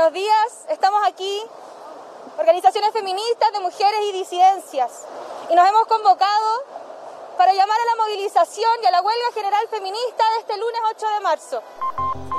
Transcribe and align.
Buenos 0.00 0.14
días, 0.14 0.64
estamos 0.70 1.02
aquí, 1.06 1.42
organizaciones 2.38 2.90
feministas 2.90 3.52
de 3.52 3.60
mujeres 3.60 4.00
y 4.08 4.12
disidencias, 4.12 5.04
y 5.50 5.54
nos 5.54 5.68
hemos 5.68 5.86
convocado 5.88 6.64
para 7.40 7.54
llamar 7.54 7.78
a 7.80 7.96
la 7.96 8.04
movilización 8.04 8.70
y 8.82 8.86
a 8.86 8.90
la 8.90 9.00
huelga 9.00 9.32
general 9.32 9.66
feminista 9.70 10.24
de 10.34 10.40
este 10.40 10.58
lunes 10.58 10.80
8 10.90 11.06
de 11.14 11.20
marzo. 11.20 11.62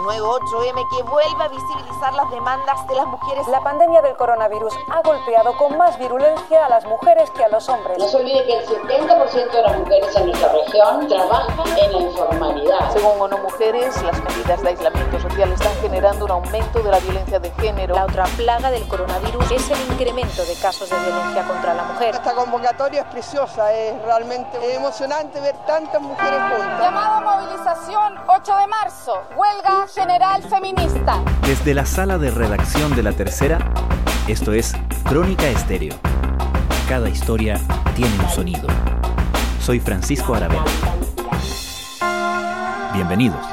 Nuevo 0.04 0.40
8M 0.40 0.90
que 0.90 1.04
vuelve 1.04 1.44
a 1.44 1.48
visibilizar 1.48 2.14
las 2.14 2.30
demandas 2.32 2.88
de 2.88 2.96
las 2.96 3.06
mujeres. 3.06 3.48
La 3.48 3.62
pandemia 3.62 4.02
del 4.02 4.16
coronavirus 4.16 4.74
ha 4.92 5.02
golpeado 5.02 5.58
con 5.58 5.78
más 5.78 5.98
virulencia 6.00 6.66
a 6.66 6.70
las 6.70 6.86
mujeres 6.86 7.30
que 7.32 7.44
a 7.44 7.50
los 7.50 7.68
hombres. 7.70 7.98
No 8.00 8.08
se 8.08 8.18
olvide 8.18 8.46
que 8.46 8.58
el 8.58 8.66
70% 8.68 9.52
de 9.52 9.62
las 9.62 9.78
mujeres 9.80 10.16
en 10.16 10.26
nuestra 10.26 10.52
región 10.54 11.08
trabajan 11.08 11.78
en 11.78 11.92
la 11.94 12.00
informalidad. 12.00 12.94
Según 12.94 13.22
ONU 13.22 13.38
Mujeres, 13.40 14.02
las 14.04 14.24
medidas 14.24 14.62
de 14.62 14.70
aislamiento 14.70 15.20
social 15.20 15.52
están 15.52 15.76
generando 15.82 16.26
un 16.26 16.32
aumento 16.32 16.80
de 16.80 16.92
la 16.92 17.00
violencia 17.00 17.40
de 17.40 17.52
género. 17.52 17.96
La 17.96 18.06
otra 18.06 18.26
plaga 18.38 18.72
del 18.72 18.88
coronavirus 18.88 19.52
es 19.52 19.70
el 19.70 19.82
incremento 19.92 20.44
de 20.46 20.56
casos 20.56 20.90
de 20.90 20.98
violencia 20.98 21.48
contra 21.48 21.74
la 21.76 21.84
mujer. 21.84 22.16
Esta 22.16 22.34
convocatoria 22.34 23.02
es 23.02 23.08
preciosa, 23.08 23.72
es 23.74 24.02
realmente 24.02 24.76
emocionante 24.92 25.40
ver 25.40 25.56
tantas 25.66 26.02
mujeres 26.02 26.42
juntas. 26.52 26.82
Llamado 26.82 27.14
a 27.14 27.22
movilización 27.22 28.14
8 28.28 28.58
de 28.58 28.68
marzo, 28.68 29.24
huelga 29.38 29.88
general 29.88 30.44
feminista. 30.44 31.24
Desde 31.48 31.74
la 31.74 31.86
sala 31.86 32.18
de 32.18 32.30
redacción 32.30 32.94
de 32.94 33.04
La 33.04 33.14
Tercera, 33.14 33.60
esto 34.28 34.52
es 34.52 34.74
Crónica 35.06 35.48
Estéreo. 35.48 35.96
Cada 36.90 37.08
historia 37.08 37.58
tiene 37.96 38.14
un 38.20 38.30
sonido. 38.32 38.68
Soy 39.62 39.80
Francisco 39.80 40.36
Aravena. 40.36 40.66
Bienvenidos. 42.94 43.51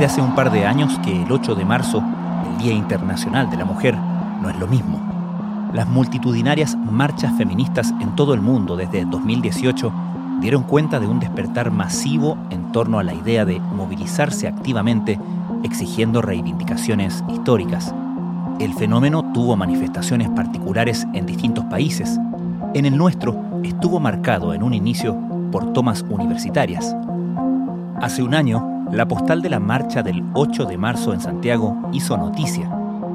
Desde 0.00 0.14
hace 0.14 0.22
un 0.22 0.34
par 0.34 0.50
de 0.50 0.64
años 0.64 0.98
que 1.04 1.24
el 1.24 1.30
8 1.30 1.54
de 1.54 1.66
marzo, 1.66 2.02
el 2.50 2.56
Día 2.56 2.72
Internacional 2.72 3.50
de 3.50 3.58
la 3.58 3.66
Mujer, 3.66 3.94
no 4.40 4.48
es 4.48 4.58
lo 4.58 4.66
mismo. 4.66 4.98
Las 5.74 5.86
multitudinarias 5.88 6.74
marchas 6.74 7.36
feministas 7.36 7.92
en 8.00 8.16
todo 8.16 8.32
el 8.32 8.40
mundo 8.40 8.76
desde 8.76 9.04
2018 9.04 9.92
dieron 10.40 10.62
cuenta 10.62 11.00
de 11.00 11.06
un 11.06 11.20
despertar 11.20 11.70
masivo 11.70 12.38
en 12.48 12.72
torno 12.72 12.98
a 12.98 13.02
la 13.02 13.12
idea 13.12 13.44
de 13.44 13.60
movilizarse 13.60 14.48
activamente 14.48 15.20
exigiendo 15.64 16.22
reivindicaciones 16.22 17.22
históricas. 17.28 17.94
El 18.58 18.72
fenómeno 18.72 19.30
tuvo 19.34 19.54
manifestaciones 19.54 20.30
particulares 20.30 21.06
en 21.12 21.26
distintos 21.26 21.66
países. 21.66 22.18
En 22.72 22.86
el 22.86 22.96
nuestro 22.96 23.38
estuvo 23.62 24.00
marcado 24.00 24.54
en 24.54 24.62
un 24.62 24.72
inicio 24.72 25.14
por 25.52 25.74
tomas 25.74 26.06
universitarias. 26.08 26.96
Hace 28.00 28.22
un 28.22 28.34
año, 28.34 28.79
la 28.92 29.06
postal 29.06 29.40
de 29.40 29.50
la 29.50 29.60
marcha 29.60 30.02
del 30.02 30.24
8 30.34 30.64
de 30.64 30.76
marzo 30.76 31.12
en 31.12 31.20
Santiago 31.20 31.76
hizo 31.92 32.16
noticia. 32.16 32.70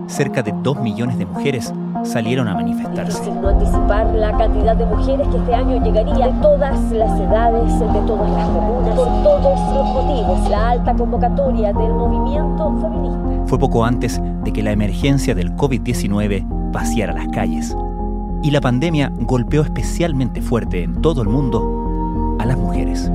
Cerca 0.08 0.42
de 0.42 0.54
2 0.64 0.82
millones 0.82 1.18
de 1.18 1.26
mujeres 1.26 1.74
salieron 2.04 2.48
a 2.48 2.54
manifestarse. 2.54 3.20
Difícil 3.20 3.42
no 3.42 3.50
anticipar 3.50 4.06
la 4.14 4.38
cantidad 4.38 4.76
de 4.76 4.86
mujeres 4.86 5.28
que 5.28 5.38
este 5.38 5.56
año 5.56 5.84
llegaría 5.84 6.28
de 6.28 6.42
todas 6.42 6.92
las 6.92 7.20
edades, 7.20 7.80
de 7.80 8.02
todas 8.08 8.30
las 8.32 8.48
comunas, 8.48 8.96
por 8.96 9.08
todos 9.24 9.60
los 9.74 9.86
motivos. 9.94 10.50
La 10.50 10.70
alta 10.72 10.94
convocatoria 10.94 11.74
del 11.74 11.94
movimiento 11.94 12.76
feminista. 12.80 13.46
Fue 13.48 13.60
poco 13.60 13.84
antes 13.84 14.22
de 14.44 14.54
que 14.54 14.64
la 14.64 14.72
emergencia 14.72 15.36
del 15.36 15.56
COVID-19 15.56 16.72
vaciara 16.72 17.14
las 17.14 17.28
calles. 17.30 17.76
Y 18.44 18.52
la 18.52 18.62
pandemia 18.62 19.12
golpeó 19.22 19.64
especialmente 19.64 20.42
fuerte 20.42 20.84
en 20.84 21.02
todo 21.02 21.22
el 21.22 21.30
mundo 21.30 22.38
a 22.40 22.46
las 22.46 22.58
mujeres. 22.58 23.12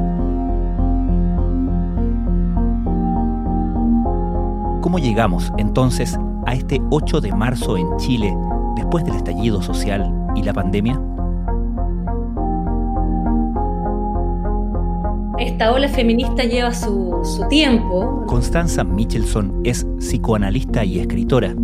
¿Cómo 4.81 4.99
llegamos 4.99 5.53
entonces 5.59 6.19
a 6.47 6.55
este 6.55 6.81
8 6.91 7.21
de 7.21 7.33
marzo 7.33 7.77
en 7.77 7.87
Chile 7.99 8.35
después 8.77 9.05
del 9.05 9.15
estallido 9.15 9.61
social 9.61 10.11
y 10.35 10.43
la 10.43 10.55
pandemia? 10.55 10.99
Esta 15.39 15.73
ola 15.73 15.87
feminista 15.89 16.45
lleva 16.45 16.73
su, 16.73 17.21
su 17.25 17.47
tiempo. 17.49 18.25
Constanza 18.27 18.83
Michelson 18.83 19.61
es 19.65 19.87
psicoanalista 19.99 20.83
y 20.83 20.99
escritora. 20.99 21.55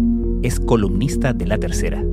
Es 0.43 0.61
columnista 0.61 1.33
de 1.33 1.47
La 1.47 1.57
Tercera. 1.57 2.05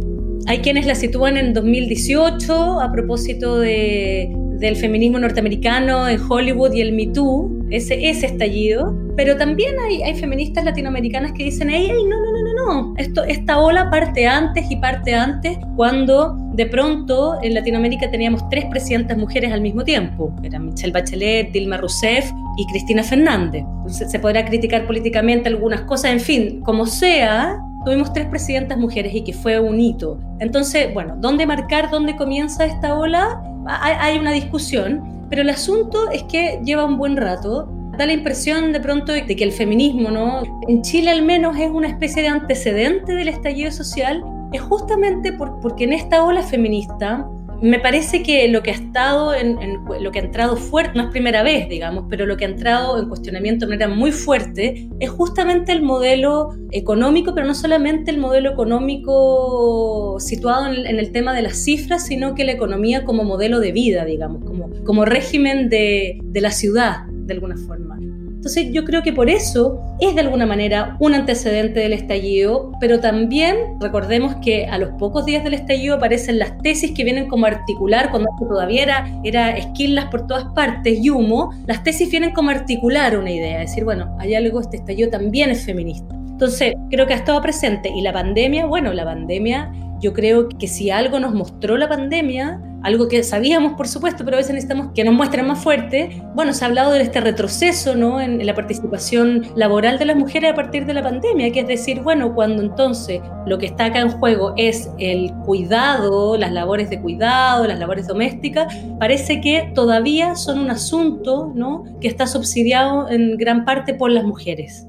Hay 0.45 0.59
quienes 0.59 0.85
la 0.85 0.95
sitúan 0.95 1.35
en 1.35 1.53
2018 1.53 2.79
a 2.79 2.91
propósito 2.93 3.59
de, 3.59 4.33
del 4.59 4.77
feminismo 4.77 5.19
norteamericano 5.19 6.07
en 6.07 6.19
Hollywood 6.29 6.73
y 6.73 6.81
el 6.81 6.93
Me 6.93 7.07
Too, 7.07 7.62
ese, 7.73 8.09
ese 8.09 8.27
estallido. 8.27 8.95
Pero 9.15 9.35
también 9.37 9.75
hay, 9.79 10.15
feministas 10.15 10.63
latinoamericanas 10.63 11.33
que 11.33 11.43
dicen, 11.43 11.69
ey, 11.69 11.87
no, 11.87 12.21
no, 12.21 12.31
no, 12.31 12.43
no, 12.43 12.53
no, 12.53 12.93
Esto, 12.97 13.23
esta 13.23 13.59
ola 13.59 13.89
parte 13.89 14.27
antes 14.27 14.69
y 14.69 14.75
parte 14.77 15.13
antes 15.13 15.57
cuando 15.75 16.35
de 16.53 16.65
pronto 16.67 17.37
en 17.41 17.53
Latinoamérica 17.53 18.09
teníamos 18.09 18.47
tres 18.49 18.65
presidentas 18.65 19.17
mujeres 19.17 19.51
al 19.51 19.61
mismo 19.61 19.83
tiempo. 19.83 20.33
Eran 20.43 20.67
Michelle 20.67 20.93
Bachelet, 20.93 21.51
Dilma 21.51 21.77
Rousseff 21.77 22.31
y 22.57 22.65
Cristina 22.67 23.03
Fernández. 23.03 23.65
Se 23.87 24.19
podrá 24.19 24.45
criticar 24.45 24.85
políticamente 24.85 25.49
algunas 25.49 25.81
cosas, 25.81 26.11
en 26.11 26.19
fin, 26.19 26.61
como 26.61 26.85
sea, 26.85 27.59
tuvimos 27.85 28.13
tres 28.13 28.27
presidentas 28.27 28.77
mujeres 28.77 29.13
y 29.13 29.23
que 29.23 29.33
fue 29.33 29.59
un 29.59 29.79
hito. 29.79 30.19
Entonces, 30.39 30.93
bueno, 30.93 31.15
¿dónde 31.17 31.45
marcar 31.45 31.89
dónde 31.89 32.15
comienza 32.15 32.65
esta 32.65 32.95
ola? 32.95 33.41
Hay 33.65 34.19
una 34.19 34.31
discusión, 34.31 35.22
pero 35.33 35.41
el 35.41 35.49
asunto 35.49 36.11
es 36.11 36.21
que 36.25 36.61
lleva 36.63 36.85
un 36.85 36.95
buen 36.95 37.17
rato. 37.17 37.67
Da 37.97 38.05
la 38.05 38.13
impresión 38.13 38.71
de 38.71 38.79
pronto 38.79 39.11
de 39.11 39.25
que 39.25 39.43
el 39.43 39.51
feminismo, 39.51 40.11
¿no? 40.11 40.43
En 40.67 40.83
Chile 40.83 41.09
al 41.09 41.23
menos 41.23 41.57
es 41.57 41.71
una 41.71 41.87
especie 41.87 42.21
de 42.21 42.27
antecedente 42.27 43.15
del 43.15 43.29
estallido 43.29 43.71
social, 43.71 44.23
es 44.51 44.61
justamente 44.61 45.33
por, 45.33 45.59
porque 45.59 45.85
en 45.85 45.93
esta 45.93 46.23
ola 46.23 46.43
feminista 46.43 47.27
me 47.63 47.79
parece 47.79 48.23
que 48.23 48.49
lo 48.49 48.61
que 48.61 48.71
ha 48.71 48.73
estado 48.73 49.33
en, 49.33 49.57
lo 50.01 50.11
que 50.11 50.19
ha 50.19 50.23
entrado 50.23 50.57
fuerte, 50.57 50.97
no 50.97 51.03
es 51.05 51.11
primera 51.11 51.43
vez, 51.43 51.69
digamos, 51.69 52.05
pero 52.09 52.25
lo 52.25 52.35
que 52.35 52.43
ha 52.43 52.49
entrado 52.49 52.99
en 52.99 53.07
cuestionamiento 53.07 53.65
de 53.65 53.69
manera 53.69 53.87
muy 53.87 54.11
fuerte 54.11 54.89
es 54.99 55.09
justamente 55.09 55.71
el 55.71 55.81
modelo 55.81 56.49
económico, 56.71 57.33
pero 57.33 57.47
no 57.47 57.55
solamente 57.55 58.11
el 58.11 58.17
modelo 58.17 58.51
económico 58.51 60.17
situado 60.19 60.73
en, 60.73 60.99
el 60.99 61.11
tema 61.13 61.33
de 61.33 61.41
las 61.41 61.55
cifras, 61.55 62.05
sino 62.05 62.35
que 62.35 62.43
la 62.43 62.51
economía 62.51 63.05
como 63.05 63.23
modelo 63.23 63.61
de 63.61 63.71
vida, 63.71 64.03
digamos, 64.03 64.43
como, 64.83 65.05
régimen 65.05 65.69
de 65.69 66.19
la 66.33 66.51
ciudad, 66.51 67.05
de 67.07 67.33
alguna 67.33 67.55
forma. 67.55 67.97
Entonces 68.43 68.73
yo 68.73 68.83
creo 68.83 69.03
que 69.03 69.13
por 69.13 69.29
eso 69.29 69.79
es 70.01 70.15
de 70.15 70.19
alguna 70.19 70.45
manera 70.45 70.97
un 70.99 71.13
antecedente 71.13 71.79
del 71.79 71.93
estallido, 71.93 72.73
pero 72.81 72.99
también 72.99 73.55
recordemos 73.79 74.35
que 74.43 74.65
a 74.65 74.77
los 74.77 74.89
pocos 74.99 75.25
días 75.25 75.45
del 75.45 75.53
estallido 75.53 75.95
aparecen 75.95 76.39
las 76.39 76.57
tesis 76.57 76.91
que 76.91 77.05
vienen 77.05 77.29
como 77.29 77.45
articular, 77.45 78.11
cuando 78.11 78.29
esto 78.33 78.49
todavía 78.49 78.83
era, 78.83 79.21
era 79.23 79.51
esquilas 79.51 80.07
por 80.07 80.27
todas 80.27 80.43
partes 80.53 80.99
y 81.01 81.09
humo, 81.09 81.53
las 81.67 81.83
tesis 81.85 82.11
vienen 82.11 82.33
como 82.33 82.49
articular 82.49 83.17
una 83.17 83.31
idea, 83.31 83.59
decir, 83.59 83.85
bueno, 83.85 84.13
hay 84.19 84.35
algo, 84.35 84.59
este 84.59 84.75
estallido 84.75 85.09
también 85.09 85.49
es 85.49 85.63
feminista. 85.63 86.13
Entonces 86.13 86.73
creo 86.89 87.07
que 87.07 87.13
ha 87.13 87.17
estado 87.17 87.41
presente 87.41 87.93
y 87.95 88.01
la 88.01 88.11
pandemia, 88.11 88.65
bueno, 88.65 88.91
la 88.91 89.05
pandemia, 89.05 89.71
yo 90.03 90.11
creo 90.11 90.49
que 90.49 90.67
si 90.67 90.91
algo 90.91 91.17
nos 91.17 91.33
mostró 91.33 91.77
la 91.77 91.87
pandemia, 91.87 92.61
algo 92.83 93.07
que 93.07 93.23
sabíamos, 93.23 93.73
por 93.73 93.87
supuesto, 93.87 94.25
pero 94.25 94.35
a 94.35 94.39
veces 94.39 94.53
necesitamos 94.53 94.91
que 94.93 95.05
nos 95.05 95.13
muestren 95.13 95.47
más 95.47 95.63
fuerte. 95.63 96.21
Bueno, 96.35 96.53
se 96.53 96.65
ha 96.65 96.67
hablado 96.67 96.91
de 96.91 97.01
este 97.01 97.21
retroceso 97.21 97.95
¿no? 97.95 98.19
en, 98.19 98.41
en, 98.41 98.45
la 98.45 98.53
participación 98.53 99.47
laboral 99.55 99.97
de 99.99 100.05
las 100.05 100.17
mujeres 100.17 100.51
a 100.51 100.55
partir 100.55 100.85
de 100.85 100.93
la 100.93 101.01
pandemia, 101.01 101.53
que 101.53 101.61
es 101.61 101.67
decir, 101.67 102.01
bueno, 102.01 102.35
cuando 102.35 102.61
entonces 102.61 103.21
lo 103.45 103.57
que 103.57 103.67
está 103.67 103.85
acá 103.85 104.01
en 104.01 104.09
juego 104.09 104.53
es 104.57 104.91
el 104.99 105.31
cuidado, 105.45 106.37
las 106.37 106.51
labores 106.51 106.89
de 106.89 106.99
cuidado, 106.99 107.65
las 107.65 107.79
labores 107.79 108.05
domésticas, 108.05 108.75
parece 108.99 109.39
que 109.39 109.71
todavía 109.73 110.35
son 110.35 110.59
un 110.59 110.69
asunto 110.69 111.53
¿no? 111.55 111.85
que 112.01 112.09
está 112.09 112.27
subsidiado 112.27 113.09
en 113.09 113.37
gran 113.37 113.63
parte 113.63 113.93
por 113.93 114.11
las 114.11 114.25
mujeres. 114.25 114.85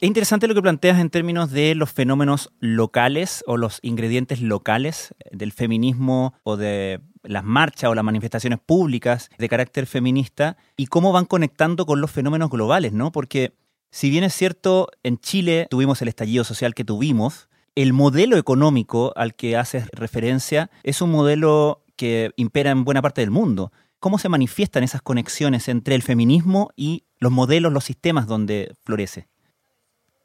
Es 0.00 0.06
interesante 0.06 0.46
lo 0.46 0.54
que 0.54 0.62
planteas 0.62 1.00
en 1.00 1.10
términos 1.10 1.50
de 1.50 1.74
los 1.74 1.90
fenómenos 1.90 2.52
locales 2.60 3.42
o 3.48 3.56
los 3.56 3.80
ingredientes 3.82 4.40
locales 4.40 5.12
del 5.32 5.50
feminismo 5.50 6.34
o 6.44 6.56
de 6.56 7.00
las 7.24 7.42
marchas 7.42 7.90
o 7.90 7.96
las 7.96 8.04
manifestaciones 8.04 8.60
públicas 8.60 9.28
de 9.38 9.48
carácter 9.48 9.86
feminista 9.86 10.56
y 10.76 10.86
cómo 10.86 11.10
van 11.10 11.24
conectando 11.24 11.84
con 11.84 12.00
los 12.00 12.12
fenómenos 12.12 12.48
globales, 12.48 12.92
¿no? 12.92 13.10
Porque 13.10 13.54
si 13.90 14.08
bien 14.08 14.22
es 14.22 14.34
cierto, 14.34 14.88
en 15.02 15.18
Chile 15.18 15.66
tuvimos 15.68 16.00
el 16.00 16.06
estallido 16.06 16.44
social 16.44 16.74
que 16.74 16.84
tuvimos, 16.84 17.48
el 17.74 17.92
modelo 17.92 18.36
económico 18.36 19.12
al 19.16 19.34
que 19.34 19.56
haces 19.56 19.88
referencia 19.90 20.70
es 20.84 21.02
un 21.02 21.10
modelo 21.10 21.82
que 21.96 22.30
impera 22.36 22.70
en 22.70 22.84
buena 22.84 23.02
parte 23.02 23.20
del 23.20 23.32
mundo. 23.32 23.72
¿Cómo 23.98 24.20
se 24.20 24.28
manifiestan 24.28 24.84
esas 24.84 25.02
conexiones 25.02 25.66
entre 25.66 25.96
el 25.96 26.02
feminismo 26.02 26.70
y 26.76 27.02
los 27.18 27.32
modelos, 27.32 27.72
los 27.72 27.82
sistemas 27.82 28.28
donde 28.28 28.76
florece? 28.84 29.26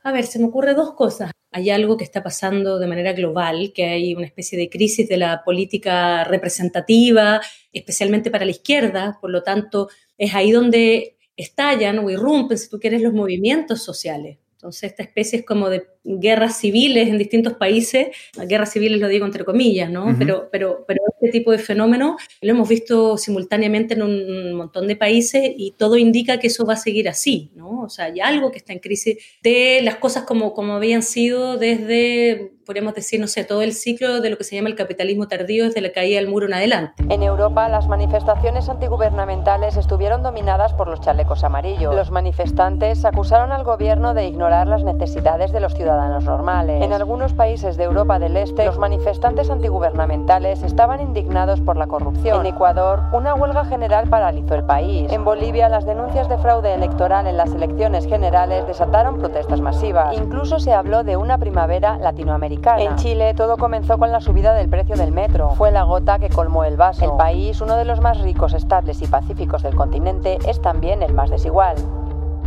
A 0.06 0.12
ver, 0.12 0.26
se 0.26 0.38
me 0.38 0.46
ocurre 0.46 0.74
dos 0.74 0.94
cosas. 0.96 1.32
Hay 1.52 1.70
algo 1.70 1.96
que 1.96 2.04
está 2.04 2.22
pasando 2.22 2.78
de 2.78 2.88
manera 2.88 3.14
global, 3.14 3.72
que 3.74 3.86
hay 3.86 4.14
una 4.16 4.26
especie 4.26 4.58
de 4.58 4.70
crisis 4.70 5.08
de 5.08 5.16
la 5.16 5.44
política 5.46 6.26
representativa, 6.26 7.40
especialmente 7.72 8.30
para 8.30 8.44
la 8.44 8.52
izquierda, 8.52 9.18
por 9.22 9.30
lo 9.32 9.44
tanto, 9.44 9.88
es 10.18 10.36
ahí 10.36 10.52
donde 10.52 11.18
estallan 11.38 12.00
o 12.00 12.10
irrumpen, 12.10 12.58
si 12.58 12.70
tú 12.70 12.80
quieres, 12.80 13.02
los 13.02 13.14
movimientos 13.14 13.82
sociales. 13.82 14.40
Entonces, 14.64 14.92
esta 14.92 15.04
especie 15.04 15.40
es 15.40 15.46
como 15.46 15.70
de 15.70 15.84
guerras 16.06 16.58
civiles 16.58 17.10
en 17.10 17.18
distintos 17.18 17.52
países, 17.56 18.08
guerras 18.48 18.72
civiles 18.72 19.02
lo 19.02 19.10
digo 19.10 19.26
entre 19.26 19.44
comillas, 19.44 19.92
¿no? 19.92 20.16
pero, 20.18 20.48
pero, 20.54 20.86
pero 20.88 21.02
este 21.20 21.38
tipo 21.38 21.52
de 21.52 21.58
fenómeno 21.58 22.16
lo 22.42 22.50
hemos 22.50 22.70
visto 22.70 23.18
simultáneamente 23.18 23.94
en 23.96 24.04
un 24.04 24.54
montón 24.54 24.88
de 24.88 24.96
países 24.96 25.52
y 25.58 25.72
todo 25.72 25.98
indica 25.98 26.40
que 26.40 26.48
eso 26.48 26.66
va 26.66 26.76
a 26.76 26.78
seguir 26.78 27.10
así, 27.10 27.52
¿no? 27.56 27.82
O 27.82 27.90
sea, 27.90 28.06
hay 28.06 28.22
algo 28.22 28.52
que 28.52 28.60
está 28.60 28.72
en 28.72 28.80
crisis 28.80 29.18
de 29.42 29.82
las 29.84 29.98
cosas 29.98 30.24
como, 30.24 30.54
como 30.54 30.76
habían 30.76 31.04
sido 31.04 31.58
desde 31.58 32.53
podríamos 32.66 32.94
decir, 32.94 33.20
no 33.20 33.28
sé, 33.28 33.44
todo 33.44 33.62
el 33.62 33.74
ciclo 33.74 34.22
de 34.22 34.30
lo 34.30 34.38
que 34.38 34.44
se 34.44 34.56
llama 34.56 34.70
el 34.70 34.76
capitalismo 34.76 35.28
tardío 35.28 35.66
desde 35.66 35.82
la 35.82 35.92
caída 35.92 36.20
del 36.20 36.30
muro 36.30 36.46
en 36.48 36.54
adelante. 36.54 37.04
En 37.10 37.24
Europa, 37.24 37.68
las 37.70 37.88
manifestaciones 37.88 38.70
antigubernamentales 38.70 39.78
estuvieron 39.78 40.24
dominadas 40.24 40.74
por 40.74 40.88
los 40.88 41.02
chalecos 41.02 41.44
amarillos. 41.44 41.94
Los 41.96 42.12
manifestantes 42.12 43.06
acusaron 43.06 43.52
al 43.52 43.64
gobierno 43.64 44.14
de 44.14 44.26
ignorar 44.28 44.68
las 44.68 44.84
necesidades 44.84 45.52
de 45.52 45.60
los 45.60 45.74
ciudadanos 45.74 46.24
normales. 46.24 46.82
En 46.82 46.94
algunos 46.94 47.34
países 47.34 47.78
de 47.78 47.84
Europa 47.84 48.20
del 48.20 48.38
Este, 48.38 48.66
los 48.66 48.78
manifestantes 48.78 49.50
antigubernamentales 49.50 50.64
estaban 50.64 51.02
indignados 51.02 51.60
por 51.62 51.78
la 51.78 51.88
corrupción. 51.88 52.46
En 52.46 52.54
Ecuador, 52.54 53.02
una 53.12 53.36
huelga 53.36 53.66
general 53.66 54.08
paralizó 54.10 54.56
el 54.56 54.64
país. 54.64 55.12
En 55.12 55.26
Bolivia, 55.26 55.70
las 55.70 55.86
denuncias 55.86 56.30
de 56.30 56.38
fraude 56.38 56.74
electoral 56.74 57.28
en 57.28 57.38
las 57.38 57.54
elecciones 57.54 58.08
generales 58.08 58.66
desataron 58.68 59.20
protestas 59.20 59.60
masivas. 59.62 60.16
Incluso 60.18 60.60
se 60.60 60.74
habló 60.74 61.04
de 61.04 61.18
una 61.18 61.38
primavera 61.38 61.98
latinoamericana 61.98 62.53
en 62.80 62.96
Chile 62.98 63.34
todo 63.34 63.58
comenzó 63.58 63.98
con 63.98 64.12
la 64.12 64.22
subida 64.22 64.54
del 64.54 64.70
precio 64.70 64.96
del 64.96 65.12
metro. 65.12 65.52
Fue 65.52 65.72
la 65.72 65.84
gota 65.84 66.20
que 66.20 66.30
colmó 66.30 66.64
el 66.64 66.78
vaso. 66.78 67.06
El 67.06 67.18
país, 67.18 67.62
uno 67.62 67.76
de 67.76 67.86
los 67.86 68.00
más 68.00 68.20
ricos, 68.22 68.54
estables 68.54 69.02
y 69.02 69.08
pacíficos 69.08 69.64
del 69.64 69.76
continente, 69.76 70.38
es 70.48 70.62
también 70.62 71.04
el 71.04 71.14
más 71.14 71.30
desigual 71.30 71.76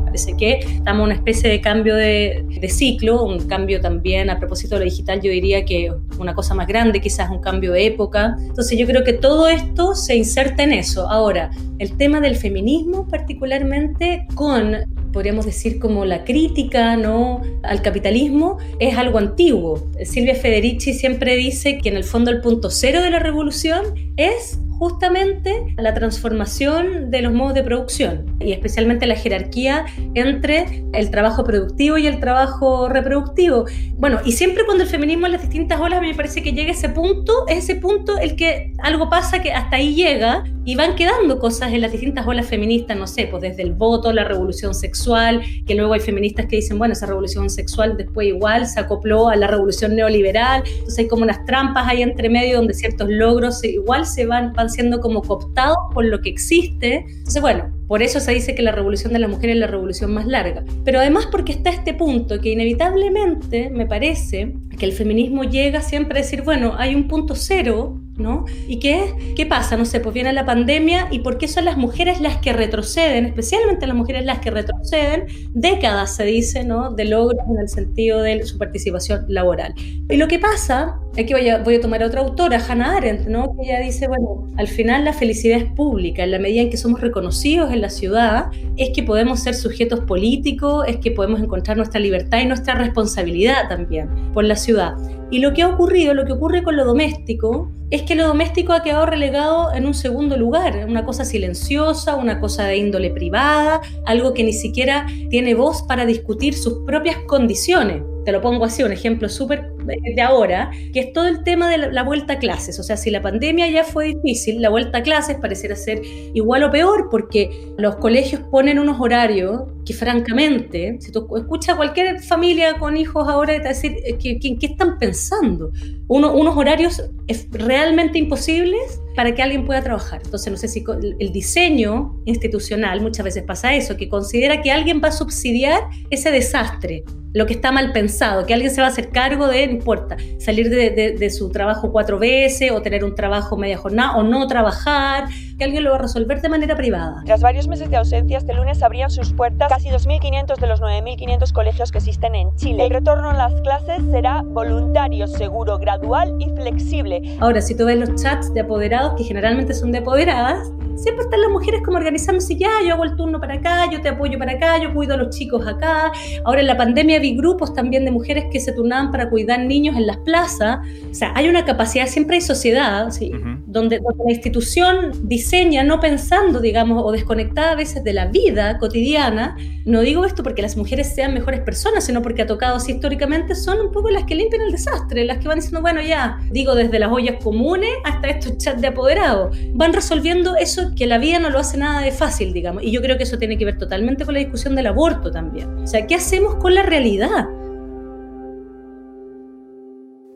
parece 0.06 0.37
que 0.37 0.53
estamos 0.61 1.00
en 1.00 1.05
una 1.05 1.14
especie 1.14 1.50
de 1.50 1.61
cambio 1.61 1.94
de, 1.94 2.47
de, 2.49 2.69
ciclo, 2.69 3.23
un 3.25 3.41
cambio 3.49 3.81
también 3.81 4.31
a 4.31 4.38
propósito 4.38 4.76
de 4.76 4.85
lo 4.85 4.85
digital, 4.85 5.20
yo 5.20 5.31
diría 5.31 5.64
que 5.64 5.93
una 6.19 6.32
cosa 6.32 6.55
más 6.55 6.67
grande, 6.67 7.00
quizás 7.00 7.29
un 7.29 7.41
cambio 7.41 7.73
de 7.73 7.87
época. 7.87 8.37
Entonces 8.38 8.79
yo 8.79 8.87
creo 8.87 9.05
que 9.05 9.12
todo 9.12 9.49
esto 9.49 9.94
se 9.94 10.17
inserta 10.17 10.62
en 10.62 10.73
eso. 10.73 11.08
Ahora, 11.11 11.50
el 11.79 11.97
tema 11.97 12.20
del 12.20 12.37
feminismo 12.37 13.06
particularmente 13.08 14.26
con 14.35 14.76
podríamos 15.12 15.47
decir 15.47 15.79
como 15.79 16.05
la 16.05 16.25
crítica 16.25 16.97
¿no? 16.97 17.43
al 17.62 17.82
capitalismo 17.82 18.58
es 18.79 18.97
algo 18.97 19.19
antiguo. 19.19 19.87
Silvia 20.05 20.35
Federici 20.35 20.94
siempre 20.94 21.37
dice 21.37 21.79
que 21.79 21.88
en 21.88 21.97
el 21.97 22.05
fondo 22.05 22.31
el 22.31 22.41
punto 22.41 22.70
cero 22.70 23.00
de 23.03 23.11
la 23.11 23.19
revolución 23.19 23.85
es 24.17 24.58
justamente 24.78 25.75
la 25.76 25.94
transformación 25.94 27.11
de 27.11 27.23
los 27.23 27.32
modos 27.32 27.55
de 27.55 27.62
producción 27.62 28.37
y 28.40 28.52
especialmente 28.52 29.06
la 29.06 29.17
jerarquía 29.17 29.87
entre 30.14 30.84
el 30.93 31.11
trabajo 31.11 31.44
productivo 31.44 31.99
y 31.99 32.06
el 32.06 32.20
trabajo 32.20 32.88
reproductivo. 32.88 33.64
Bueno, 33.99 34.20
y 34.25 34.32
siempre 34.32 34.64
cuando 34.64 34.84
el 34.84 34.90
feminismo 34.90 35.26
en 35.26 35.32
las 35.32 35.43
distintas 35.43 35.81
olas 35.81 36.00
me 36.00 36.14
parece 36.14 36.43
que 36.43 36.52
llega 36.52 36.73
ese 36.73 36.88
punto, 36.88 37.46
es 37.49 37.64
ese 37.64 37.76
punto 37.76 38.19
el 38.19 38.37
que 38.37 38.73
algo 38.82 39.08
pasa 39.08 39.40
que 39.40 39.52
hasta 39.52 39.76
ahí 39.76 39.94
llega 39.94 40.44
y 40.67 40.75
van 40.75 40.96
quedando 40.96 41.38
cosas 41.38 41.72
en 41.72 41.81
las 41.81 41.93
distintas 41.93 42.26
olas 42.26 42.44
feministas, 42.46 42.96
no 42.96 43.06
sé, 43.06 43.29
pues 43.31 43.40
desde 43.40 43.62
el 43.62 43.72
voto, 43.72 44.12
la 44.12 44.25
revolución 44.25 44.75
sexual, 44.75 45.40
que 45.64 45.76
luego 45.76 45.93
hay 45.93 46.00
feministas 46.00 46.46
que 46.46 46.56
dicen, 46.56 46.76
bueno, 46.76 46.93
esa 46.93 47.06
revolución 47.06 47.49
sexual 47.50 47.96
después 47.96 48.26
igual 48.26 48.67
se 48.67 48.81
acopló 48.81 49.29
a 49.29 49.37
la 49.37 49.46
revolución 49.46 49.94
neoliberal, 49.94 50.64
entonces 50.67 50.99
hay 50.99 51.08
como 51.08 51.22
unas 51.22 51.44
trampas 51.44 51.87
ahí 51.87 52.02
entre 52.02 52.29
medio 52.29 52.56
donde 52.56 52.75
ciertos 52.75 53.08
logros 53.08 53.62
igual 53.62 54.06
se 54.06 54.26
van 54.26 54.52
siendo 54.68 55.00
como 55.00 55.22
cooptados 55.22 55.76
por 55.92 56.04
lo 56.04 56.20
que 56.20 56.30
existe. 56.30 57.04
Entonces, 57.08 57.42
bueno, 57.42 57.72
por 57.86 58.02
eso 58.02 58.20
se 58.20 58.32
dice 58.32 58.54
que 58.54 58.62
la 58.62 58.72
revolución 58.72 59.12
de 59.12 59.18
las 59.18 59.30
mujeres 59.30 59.54
es 59.54 59.60
la 59.60 59.66
revolución 59.66 60.12
más 60.12 60.26
larga. 60.26 60.64
Pero 60.84 60.98
además 60.98 61.26
porque 61.30 61.52
está 61.52 61.70
este 61.70 61.94
punto 61.94 62.40
que 62.40 62.50
inevitablemente 62.50 63.70
me 63.70 63.86
parece 63.86 64.54
que 64.78 64.86
el 64.86 64.92
feminismo 64.92 65.44
llega 65.44 65.80
siempre 65.80 66.18
a 66.18 66.22
decir, 66.22 66.42
bueno, 66.42 66.74
hay 66.76 66.94
un 66.94 67.08
punto 67.08 67.34
cero 67.34 68.00
¿no? 68.16 68.44
¿Y 68.66 68.78
qué, 68.78 69.34
qué 69.36 69.46
pasa? 69.46 69.76
No 69.76 69.84
sé, 69.84 70.00
pues 70.00 70.14
viene 70.14 70.32
la 70.32 70.44
pandemia 70.44 71.08
y 71.10 71.20
por 71.20 71.38
qué 71.38 71.48
son 71.48 71.64
las 71.64 71.76
mujeres 71.76 72.20
las 72.20 72.38
que 72.38 72.52
retroceden, 72.52 73.26
especialmente 73.26 73.86
las 73.86 73.96
mujeres 73.96 74.24
las 74.24 74.38
que 74.38 74.50
retroceden, 74.50 75.26
décadas 75.52 76.16
se 76.16 76.24
dice, 76.24 76.64
¿no? 76.64 76.90
De 76.90 77.04
logros 77.04 77.44
en 77.50 77.58
el 77.58 77.68
sentido 77.68 78.22
de 78.22 78.44
su 78.46 78.58
participación 78.58 79.24
laboral. 79.28 79.74
Y 80.08 80.16
lo 80.16 80.28
que 80.28 80.38
pasa, 80.38 80.98
aquí 81.18 81.32
voy 81.32 81.48
a, 81.48 81.58
voy 81.58 81.76
a 81.76 81.80
tomar 81.80 82.02
a 82.02 82.06
otra 82.06 82.20
autora, 82.20 82.60
Hannah 82.66 82.96
Arendt, 82.96 83.26
¿no? 83.26 83.54
Que 83.56 83.68
ella 83.68 83.80
dice, 83.80 84.08
bueno, 84.08 84.46
al 84.56 84.69
final 84.69 85.04
la 85.04 85.12
felicidad 85.12 85.58
es 85.58 85.72
pública, 85.72 86.24
en 86.24 86.30
la 86.30 86.38
medida 86.38 86.62
en 86.62 86.70
que 86.70 86.76
somos 86.76 87.00
reconocidos 87.00 87.72
en 87.72 87.80
la 87.80 87.90
ciudad, 87.90 88.46
es 88.76 88.90
que 88.94 89.02
podemos 89.02 89.40
ser 89.40 89.54
sujetos 89.54 90.00
políticos, 90.00 90.84
es 90.88 90.98
que 90.98 91.10
podemos 91.10 91.40
encontrar 91.40 91.76
nuestra 91.76 92.00
libertad 92.00 92.40
y 92.40 92.46
nuestra 92.46 92.74
responsabilidad 92.74 93.69
también 93.69 94.08
por 94.32 94.44
la 94.44 94.56
ciudad. 94.56 94.94
Y 95.31 95.40
lo 95.40 95.52
que 95.52 95.62
ha 95.62 95.69
ocurrido, 95.69 96.14
lo 96.14 96.25
que 96.25 96.32
ocurre 96.32 96.62
con 96.62 96.76
lo 96.76 96.84
doméstico, 96.84 97.73
es 97.90 98.02
que 98.02 98.14
lo 98.14 98.26
doméstico 98.26 98.73
ha 98.73 98.82
quedado 98.82 99.06
relegado 99.06 99.73
en 99.73 99.87
un 99.87 99.94
segundo 99.94 100.37
lugar, 100.37 100.87
una 100.88 101.05
cosa 101.05 101.25
silenciosa, 101.25 102.17
una 102.17 102.40
cosa 102.40 102.64
de 102.64 102.76
índole 102.76 103.11
privada, 103.11 103.81
algo 104.05 104.34
que 104.34 104.44
ni 104.44 104.52
siquiera 104.52 105.06
tiene 105.31 105.55
voz 105.55 105.82
para 105.82 106.06
discutir 106.06 106.55
sus 106.55 106.84
propias 106.84 107.17
condiciones 107.26 108.02
te 108.26 108.32
lo 108.32 108.43
pongo 108.43 108.64
así, 108.64 108.82
un 108.82 108.90
ejemplo 108.90 109.28
súper 109.28 109.70
de 109.76 110.20
ahora, 110.20 110.73
que 110.93 110.99
es 110.99 111.12
todo 111.12 111.29
el 111.29 111.44
tema 111.44 111.70
de 111.70 111.79
la, 111.79 112.02
vuelta 112.02 112.34
a 112.34 112.38
clases. 112.40 112.76
O 112.81 112.82
sea, 112.82 112.96
si 112.96 113.08
la 113.08 113.22
pandemia 113.22 113.70
ya 113.70 113.84
fue 113.84 114.06
difícil, 114.06 114.61
la 114.61 114.69
vuelta 114.69 114.99
a 114.99 115.02
clases 115.05 115.37
pareciera 115.37 115.76
ser 115.76 116.02
igual 116.34 116.64
o 116.64 116.72
peor, 116.72 117.06
porque 117.08 117.72
los 117.79 117.94
colegios 117.96 118.43
ponen 118.50 118.81
unos 118.81 119.00
horarios 119.00 119.62
que 119.86 119.94
francamente, 119.94 120.98
si 121.00 121.12
tú 121.12 121.28
escuchas 121.36 121.74
a 121.74 121.76
cualquier 121.76 122.20
familia 122.20 122.76
con 122.78 122.96
hijos 122.96 123.28
ahora, 123.28 123.54
te 123.62 123.68
decir, 123.68 123.96
eh, 124.04 124.18
¿qué, 124.18 124.38
qué, 124.38 124.66
están 124.66 124.98
pensando? 124.98 125.70
unos 126.08 126.56
horarios 126.56 127.02
realmente 127.50 128.18
imposibles 128.18 129.00
para 129.16 129.34
que 129.34 129.42
alguien 129.42 129.64
pueda 129.64 129.82
trabajar. 129.82 130.20
Entonces, 130.24 130.52
no 130.52 130.56
sé 130.56 130.68
si 130.68 130.84
el 131.18 131.32
diseño 131.32 132.20
institucional, 132.26 133.00
muchas 133.00 133.24
veces 133.24 133.42
pasa 133.42 133.74
eso, 133.74 133.96
que 133.96 134.08
considera 134.08 134.60
que 134.62 134.70
alguien 134.70 135.00
va 135.02 135.08
a 135.08 135.12
subsidiar 135.12 135.80
ese 136.10 136.30
desastre 136.30 137.04
lo 137.36 137.44
que 137.44 137.52
está 137.52 137.70
mal 137.70 137.92
pensado, 137.92 138.46
que 138.46 138.55
alguien 138.55 138.70
se 138.70 138.81
va 138.81 138.86
a 138.86 138.90
hacer 138.90 139.10
cargo 139.10 139.46
de, 139.46 139.66
no 139.66 139.74
importa, 139.74 140.16
salir 140.38 140.70
de, 140.70 141.31
su 141.31 141.50
trabajo 141.50 141.93
cuatro 141.93 142.19
veces 142.19 142.70
o 142.70 142.81
tener 142.81 143.05
un 143.05 143.14
trabajo 143.14 143.58
media 143.58 143.76
jornada 143.76 144.16
o 144.16 144.22
no 144.22 144.46
trabajar, 144.46 145.26
que 145.58 145.64
alguien 145.64 145.84
lo 145.84 145.90
va 145.90 145.96
a 145.96 146.00
resolver 146.00 146.40
de 146.40 146.48
manera 146.48 146.74
privada. 146.76 147.22
Tras 147.26 147.43
varios 147.43 147.69
meses 147.69 147.90
de 147.90 147.96
ausencia, 147.96 148.38
este 148.38 148.55
lunes 148.55 148.82
abrían 148.82 149.10
sus 149.10 149.34
puertas 149.34 149.70
casi 149.76 149.90
2.500 149.90 150.56
de 150.56 150.66
los 150.68 150.80
9.500 150.80 151.52
colegios 151.52 151.92
que 151.92 151.98
existen 151.98 152.34
en 152.34 152.56
Chile. 152.56 152.86
El 152.86 152.90
retorno 152.92 153.28
a 153.28 153.34
las 153.34 153.60
clases 153.60 154.02
será 154.10 154.40
voluntario, 154.42 155.26
seguro, 155.26 155.76
gradual 155.76 156.34
y 156.38 156.48
flexible. 156.48 157.36
Ahora, 157.40 157.60
si 157.60 157.76
tú 157.76 157.84
ves 157.84 157.98
los 157.98 158.14
chats 158.14 158.54
de 158.54 158.60
apoderados, 158.60 159.12
que 159.18 159.24
generalmente 159.24 159.74
son 159.74 159.92
de 159.92 159.98
apoderadas, 159.98 160.70
siempre 160.96 161.24
están 161.24 161.41
las 161.41 161.50
mujeres 161.50 161.82
como 161.84 161.98
organizándose, 161.98 162.56
ya, 162.56 162.70
yo 162.86 162.94
hago 162.94 163.05
el 163.05 163.17
turno 163.17 163.41
para 163.41 163.55
acá, 163.55 163.91
yo 163.91 164.00
te 164.00 164.08
apoyo 164.08 164.38
para 164.38 164.53
acá, 164.53 164.82
yo 164.82 164.93
cuido 164.93 165.15
a 165.15 165.17
los 165.17 165.36
chicos 165.36 165.67
acá. 165.67 166.12
Ahora 166.44 166.60
en 166.60 166.67
la 166.67 166.76
pandemia 166.76 167.19
vi 167.19 167.36
grupos 167.36 167.74
también 167.74 168.05
de 168.05 168.10
mujeres 168.10 168.46
que 168.50 168.60
se 168.60 168.72
turnaban 168.72 169.10
para 169.10 169.31
cuidar 169.31 169.60
niños 169.60 169.96
en 169.96 170.06
las 170.06 170.19
plazas. 170.19 170.79
O 171.10 171.15
sea, 171.15 171.32
hay 171.34 171.48
una 171.48 171.65
capacidad, 171.65 172.06
siempre 172.06 172.36
hay 172.36 172.43
sociedad, 172.43 173.10
¿sí? 173.10 173.31
donde, 173.67 173.98
la 173.98 174.32
institución 174.32 175.12
diseña 175.29 175.84
no 175.84 176.00
pensando, 176.00 176.60
digamos, 176.60 177.03
o 177.05 177.12
desconectada 177.12 177.72
a 177.72 177.74
veces 177.76 178.03
de 178.03 178.12
la 178.12 178.26
vida 178.26 178.79
cotidiana. 178.79 179.56
No 179.84 180.00
digo 180.00 180.24
esto 180.24 180.43
porque 180.43 180.62
las 180.62 180.76
mujeres 180.76 181.15
sean 181.15 181.34
mejores 181.34 181.60
personas, 181.60 182.05
sino 182.05 182.22
porque 182.22 182.43
ha 182.43 182.46
tocado 182.46 182.76
así 182.76 182.93
históricamente, 182.93 183.55
son 183.55 183.79
un 183.81 183.93
poco 183.93 184.10
las 184.10 184.24
que 184.24 184.34
limpian 184.34 184.62
el 184.62 184.72
desastre, 184.72 185.24
las 185.24 185.38
que 185.38 185.48
van 185.48 185.58
diciendo, 185.58 185.81
bueno, 185.81 186.00
ya, 186.00 186.41
digo, 186.50 186.74
desde 186.74 186.98
las 186.98 187.10
ollas 187.10 187.36
comunes 187.43 187.91
hasta 188.05 188.29
estos 188.29 188.58
chats 188.58 188.81
de 188.81 188.88
apoderados, 188.88 189.56
van 189.74 189.93
resolviendo 189.93 190.56
eso 190.56 190.85
que 190.94 191.06
la 191.06 191.19
vida 191.19 191.38
no 191.38 191.50
lo 191.50 191.58
hace 191.58 191.76
nada 191.76 192.00
de 192.00 192.12
fácil, 192.12 192.52
digamos. 192.52 192.82
Y 192.82 192.90
yo 192.93 193.00
creo 193.00 193.16
que 193.16 193.24
eso 193.24 193.38
tiene 193.38 193.58
que 193.58 193.64
ver 193.64 193.78
totalmente 193.78 194.24
con 194.24 194.34
la 194.34 194.40
discusión 194.40 194.74
del 194.76 194.86
aborto 194.86 195.31
también. 195.31 195.69
O 195.78 195.86
sea, 195.86 196.06
¿qué 196.06 196.14
hacemos 196.14 196.56
con 196.56 196.74
la 196.74 196.82
realidad? 196.82 197.46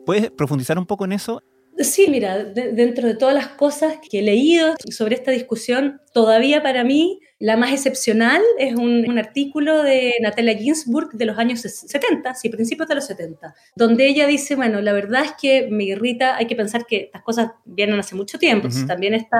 ¿Puedes 0.05 0.31
profundizar 0.31 0.77
un 0.77 0.85
poco 0.85 1.05
en 1.05 1.13
eso? 1.13 1.41
Sí, 1.77 2.07
mira, 2.09 2.43
dentro 2.43 3.07
de 3.07 3.15
todas 3.15 3.33
las 3.33 3.47
cosas 3.47 3.95
que 4.09 4.19
he 4.19 4.21
leído 4.21 4.75
sobre 4.89 5.15
esta 5.15 5.31
discusión, 5.31 6.01
todavía 6.13 6.61
para 6.61 6.83
mí 6.83 7.20
La 7.41 7.57
más 7.57 7.73
excepcional 7.73 8.39
es 8.59 8.75
un, 8.75 9.09
un, 9.09 9.17
artículo 9.17 9.81
de 9.81 10.13
Natalia 10.21 10.55
Ginsburg 10.55 11.09
de 11.13 11.25
los 11.25 11.39
años 11.39 11.61
70, 11.61 12.35
sí, 12.35 12.49
principios 12.49 12.87
de 12.87 12.93
los 12.93 13.07
70, 13.07 13.55
donde 13.75 14.05
ella 14.05 14.27
dice, 14.27 14.55
bueno, 14.55 14.79
la 14.79 14.93
verdad 14.93 15.25
es 15.25 15.31
que 15.41 15.67
me 15.71 15.85
irrita, 15.85 16.37
hay 16.37 16.45
que 16.45 16.55
pensar 16.55 16.85
que 16.85 16.97
estas 16.97 17.23
cosas 17.23 17.49
vienen 17.65 17.97
hace 17.97 18.13
mucho 18.13 18.37
tiempo, 18.37 18.67
uh 18.67 18.69
-huh. 18.69 18.85
también 18.85 19.15
está 19.15 19.39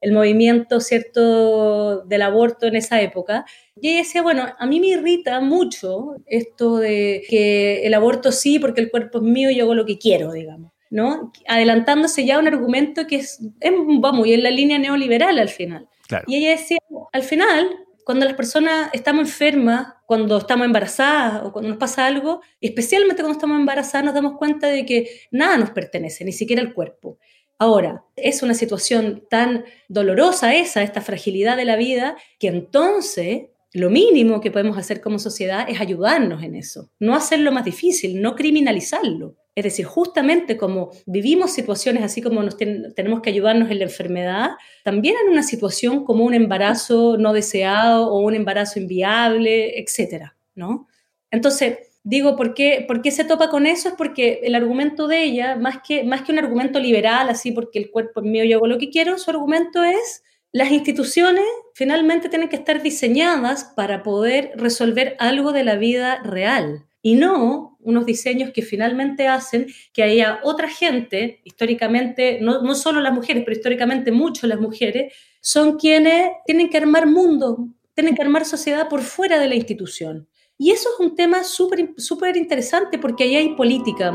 el 0.00 0.10
movimiento, 0.10 0.80
¿cierto?, 0.80 2.00
del 2.00 2.22
aborto 2.22 2.66
en 2.66 2.74
esa 2.74 3.00
época. 3.00 3.44
Y 3.80 3.90
ella 3.90 3.98
decía, 3.98 4.22
bueno, 4.22 4.48
a 4.58 4.66
mí 4.66 4.80
me 4.80 4.88
irrita 4.88 5.40
mucho 5.40 6.16
esto 6.26 6.78
de 6.78 7.22
que 7.28 7.86
el 7.86 7.94
aborto 7.94 8.32
sí, 8.32 8.58
porque 8.58 8.80
el 8.80 8.90
cuerpo 8.90 9.18
es 9.18 9.24
mío 9.24 9.50
y 9.50 9.54
yo 9.54 9.66
hago 9.66 9.76
lo 9.76 9.86
que 9.86 9.98
quiero, 9.98 10.32
digamos. 10.32 10.72
¿no? 10.90 11.30
Adelantándose 11.46 12.26
ya 12.26 12.34
a 12.34 12.38
un 12.40 12.48
argumento 12.48 13.06
que 13.06 13.16
es, 13.16 13.38
es 13.60 13.72
vamos, 14.00 14.26
y 14.26 14.32
en 14.32 14.42
la 14.42 14.50
línea 14.50 14.80
neoliberal 14.80 15.38
al 15.38 15.48
final. 15.48 15.86
Y 16.26 16.36
ella 16.36 16.50
decía, 16.50 16.78
al 17.12 17.22
final, 17.22 17.68
cuando 18.04 18.24
las 18.24 18.34
personas 18.34 18.90
estamos 18.92 19.28
enfermas, 19.28 19.94
cuando 20.06 20.38
estamos 20.38 20.64
embarazadas 20.64 21.42
o 21.44 21.52
cuando 21.52 21.68
nos 21.68 21.78
pasa 21.78 22.06
algo, 22.06 22.40
especialmente 22.60 23.22
cuando 23.22 23.38
estamos 23.38 23.58
embarazadas, 23.58 24.04
nos 24.06 24.14
damos 24.14 24.36
cuenta 24.36 24.66
de 24.66 24.84
que 24.84 25.08
nada 25.30 25.56
nos 25.56 25.70
pertenece, 25.70 26.24
ni 26.24 26.32
siquiera 26.32 26.62
el 26.62 26.74
cuerpo. 26.74 27.18
Ahora, 27.58 28.04
es 28.16 28.42
una 28.42 28.54
situación 28.54 29.24
tan 29.28 29.64
dolorosa 29.88 30.54
esa, 30.54 30.82
esta 30.82 31.02
fragilidad 31.02 31.56
de 31.56 31.66
la 31.66 31.76
vida, 31.76 32.16
que 32.38 32.48
entonces 32.48 33.48
lo 33.72 33.90
mínimo 33.90 34.40
que 34.40 34.50
podemos 34.50 34.76
hacer 34.78 35.00
como 35.00 35.18
sociedad 35.18 35.66
es 35.68 35.80
ayudarnos 35.80 36.42
en 36.42 36.56
eso, 36.56 36.90
no 36.98 37.14
hacerlo 37.14 37.52
más 37.52 37.64
difícil, 37.64 38.20
no 38.20 38.34
criminalizarlo. 38.34 39.36
Es 39.54 39.64
decir, 39.64 39.84
justamente 39.84 40.56
como 40.56 40.90
vivimos 41.06 41.50
situaciones 41.52 42.02
así 42.04 42.22
como 42.22 42.42
nos 42.42 42.56
ten 42.56 42.94
tenemos 42.94 43.20
que 43.20 43.30
ayudarnos 43.30 43.70
en 43.70 43.78
la 43.78 43.84
enfermedad, 43.84 44.50
también 44.84 45.16
en 45.24 45.30
una 45.32 45.42
situación 45.42 46.04
como 46.04 46.24
un 46.24 46.34
embarazo 46.34 47.16
no 47.18 47.32
deseado 47.32 48.08
o 48.12 48.20
un 48.20 48.34
embarazo 48.34 48.78
inviable, 48.78 49.80
etcétera, 49.80 50.36
¿no? 50.54 50.86
Entonces, 51.30 51.78
digo, 52.04 52.36
¿por 52.36 52.54
qué, 52.54 52.84
¿por 52.86 53.02
qué 53.02 53.10
se 53.10 53.24
topa 53.24 53.50
con 53.50 53.66
eso? 53.66 53.88
Es 53.88 53.94
porque 53.96 54.40
el 54.44 54.54
argumento 54.54 55.08
de 55.08 55.24
ella, 55.24 55.56
más 55.56 55.80
que, 55.86 56.04
más 56.04 56.22
que 56.22 56.32
un 56.32 56.38
argumento 56.38 56.78
liberal, 56.78 57.28
así 57.28 57.52
porque 57.52 57.78
el 57.78 57.90
cuerpo 57.90 58.20
es 58.20 58.26
mío 58.26 58.44
y 58.44 58.52
hago 58.52 58.66
lo 58.66 58.78
que 58.78 58.90
quiero, 58.90 59.18
su 59.18 59.30
argumento 59.30 59.82
es 59.84 60.22
las 60.52 60.72
instituciones 60.72 61.44
finalmente 61.74 62.28
tienen 62.28 62.48
que 62.48 62.56
estar 62.56 62.82
diseñadas 62.82 63.64
para 63.76 64.02
poder 64.02 64.52
resolver 64.56 65.14
algo 65.20 65.52
de 65.52 65.64
la 65.64 65.76
vida 65.76 66.20
real 66.24 66.86
y 67.02 67.14
no 67.14 67.78
unos 67.80 68.06
diseños 68.06 68.50
que 68.52 68.62
finalmente 68.62 69.26
hacen 69.26 69.66
que 69.92 70.02
haya 70.02 70.40
otra 70.42 70.68
gente, 70.68 71.40
históricamente, 71.44 72.38
no, 72.40 72.62
no 72.62 72.74
solo 72.74 73.00
las 73.00 73.14
mujeres, 73.14 73.42
pero 73.44 73.56
históricamente 73.56 74.12
mucho 74.12 74.46
las 74.46 74.60
mujeres, 74.60 75.14
son 75.40 75.78
quienes 75.78 76.30
tienen 76.44 76.68
que 76.68 76.76
armar 76.76 77.06
mundo, 77.06 77.68
tienen 77.94 78.14
que 78.14 78.22
armar 78.22 78.44
sociedad 78.44 78.88
por 78.88 79.00
fuera 79.00 79.38
de 79.38 79.48
la 79.48 79.54
institución. 79.54 80.28
Y 80.58 80.72
eso 80.72 80.90
es 80.92 81.00
un 81.00 81.14
tema 81.14 81.42
súper 81.42 81.94
súper 81.96 82.36
interesante 82.36 82.98
porque 82.98 83.24
ahí 83.24 83.36
hay 83.36 83.54
política. 83.54 84.12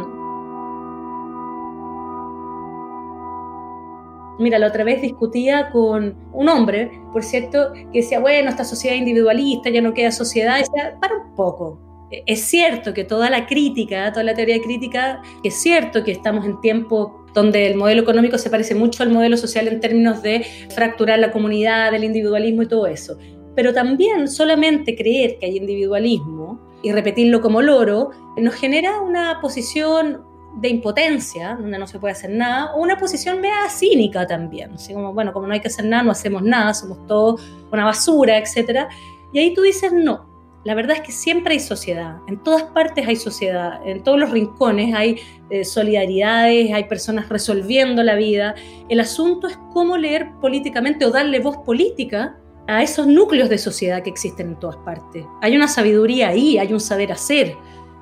Mira, 4.38 4.60
la 4.60 4.68
otra 4.68 4.84
vez 4.84 5.01
discutía 5.01 5.72
con 5.72 6.15
un 6.34 6.50
hombre, 6.50 6.92
por 7.13 7.24
cierto, 7.24 7.72
que 7.74 8.01
decía, 8.01 8.20
bueno, 8.20 8.50
esta 8.50 8.65
sociedad 8.65 8.96
individualista 8.96 9.70
ya 9.70 9.82
no 9.82 9.94
queda 9.94 10.12
sociedad. 10.12 10.58
Y 10.58 10.60
decía, 10.60 10.98
para 11.00 11.15
un 11.15 11.36
poco. 11.36 11.85
Es 12.12 12.42
cierto 12.42 12.94
que 12.94 13.04
toda 13.04 13.30
la 13.30 13.48
crítica, 13.48 14.12
toda 14.12 14.24
la 14.24 14.34
teoría 14.34 14.62
crítica, 14.62 15.22
es 15.44 15.56
cierto 15.56 16.04
que 16.04 16.12
estamos 16.12 16.46
en 16.46 16.62
tiempos 16.62 17.12
donde 17.34 17.68
el 17.68 17.76
modelo 17.76 18.02
económico 18.02 18.38
se 18.38 18.50
parece 18.50 18.76
mucho 18.76 19.04
al 19.04 19.10
modelo 19.10 19.38
social 19.38 19.68
en 19.68 19.80
términos 19.80 20.22
de 20.22 20.46
fracturar 20.74 21.20
la 21.20 21.32
comunidad, 21.32 21.92
del 21.92 22.04
individualismo 22.04 22.64
y 22.64 22.68
todo 22.68 22.88
eso. 22.88 23.18
Pero 23.56 23.74
también 23.74 24.28
solamente 24.28 24.96
creer 24.96 25.38
que 25.40 25.48
hay 25.48 25.58
individualismo 25.58 26.60
y 26.84 26.92
repetirlo 26.92 27.42
como 27.42 27.62
loro 27.62 28.12
nos 28.38 28.54
genera 28.54 29.02
una 29.02 29.40
posición 29.42 30.24
de 30.58 30.70
impotencia, 30.70 31.58
donde 31.60 31.78
no 31.78 31.88
se 31.88 32.00
puede 32.00 32.14
hacer 32.14 32.30
nada, 32.30 32.74
o 32.76 32.82
una 32.82 32.98
posición 32.98 33.42
media 33.42 33.68
cínica 33.70 34.26
también, 34.26 34.74
así 34.74 34.94
como, 34.94 35.14
bueno, 35.14 35.34
como 35.34 35.48
no 35.48 35.54
hay 35.54 35.60
que 35.60 35.68
hacer 35.68 35.86
nada, 35.86 36.04
no 36.04 36.12
hacemos 36.12 36.44
nada, 36.44 36.74
somos 36.74 37.06
todos 37.08 37.42
una 37.72 37.84
basura, 37.84 38.38
etc. 38.38 38.88
Y 39.34 39.40
ahí 39.40 39.54
tú 39.54 39.64
dices, 39.64 39.92
no, 39.92 40.35
la 40.65 40.74
verdad 40.74 40.98
es 40.98 41.03
que 41.03 41.12
siempre 41.12 41.53
hay 41.53 41.60
sociedad, 41.60 42.17
en 42.27 42.41
todas 42.41 42.63
partes 42.63 43.07
hay 43.07 43.15
sociedad, 43.15 43.79
en 43.88 44.01
todos 44.01 44.19
los 44.19 44.31
rincones 44.31 44.95
hay 44.95 45.19
eh, 45.51 45.63
solidaridades, 45.63 46.74
hay 46.74 46.86
personas 46.86 47.29
resolviendo 47.29 48.01
la 48.01 48.15
vida. 48.15 48.55
El 48.89 49.00
asunto 49.00 49.45
es 49.48 49.60
cómo 49.72 49.95
leer 49.95 50.31
políticamente 50.41 51.05
o 51.05 51.12
darle 51.12 51.39
voz 51.39 51.57
política 51.57 52.36
a 52.67 52.81
esos 52.81 53.05
núcleos 53.05 53.48
de 53.48 53.60
sociedad 53.60 54.01
que 54.01 54.10
existen 54.10 54.48
en 54.48 54.60
todas 54.60 54.77
partes. 54.77 55.24
Hay 55.43 55.55
una 55.55 55.67
sabiduría 55.67 56.29
ahí, 56.29 56.57
hay 56.57 56.74
un 56.74 56.79
saber 56.79 57.12
hacer. 57.12 57.55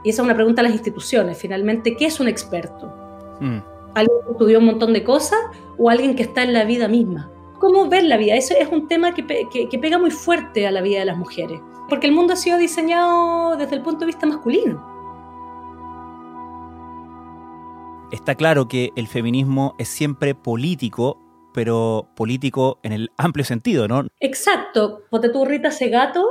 Y 0.05 0.11
esa 0.11 0.21
es 0.21 0.25
una 0.25 0.35
pregunta 0.35 0.61
a 0.61 0.63
las 0.63 0.73
instituciones, 0.73 1.37
finalmente, 1.37 1.97
¿qué 1.97 2.05
es 2.05 2.21
un 2.21 2.29
experto? 2.29 2.87
Mm. 3.41 3.57
¿Alguien 3.93 4.17
que 4.25 4.31
estudió 4.31 4.59
un 4.59 4.65
montón 4.65 4.93
de 4.93 5.03
cosas 5.03 5.39
o 5.77 5.89
alguien 5.89 6.15
que 6.15 6.23
está 6.23 6.43
en 6.43 6.53
la 6.53 6.63
vida 6.63 6.87
misma? 6.87 7.29
¿Cómo 7.59 7.89
ver 7.89 8.03
la 8.03 8.15
vida? 8.15 8.35
Eso 8.35 8.53
es 8.57 8.69
un 8.69 8.87
tema 8.87 9.13
que, 9.13 9.25
que, 9.51 9.67
que 9.67 9.79
pega 9.79 9.97
muy 9.97 10.11
fuerte 10.11 10.65
a 10.65 10.71
la 10.71 10.81
vida 10.81 10.99
de 10.99 11.05
las 11.05 11.17
mujeres, 11.17 11.59
porque 11.89 12.07
el 12.07 12.13
mundo 12.13 12.33
ha 12.33 12.37
sido 12.37 12.57
diseñado 12.57 13.55
desde 13.57 13.75
el 13.75 13.81
punto 13.81 14.01
de 14.01 14.05
vista 14.07 14.25
masculino. 14.25 14.91
Está 18.11 18.35
claro 18.35 18.67
que 18.67 18.91
el 18.95 19.07
feminismo 19.07 19.75
es 19.79 19.87
siempre 19.87 20.35
político, 20.35 21.19
pero 21.53 22.09
político 22.15 22.79
en 22.83 22.93
el 22.93 23.09
amplio 23.17 23.43
sentido, 23.43 23.87
¿no? 23.87 24.05
Exacto. 24.19 25.01
Ponte 25.09 25.29
tú, 25.29 25.45
Rita 25.45 25.71
Segato, 25.71 26.23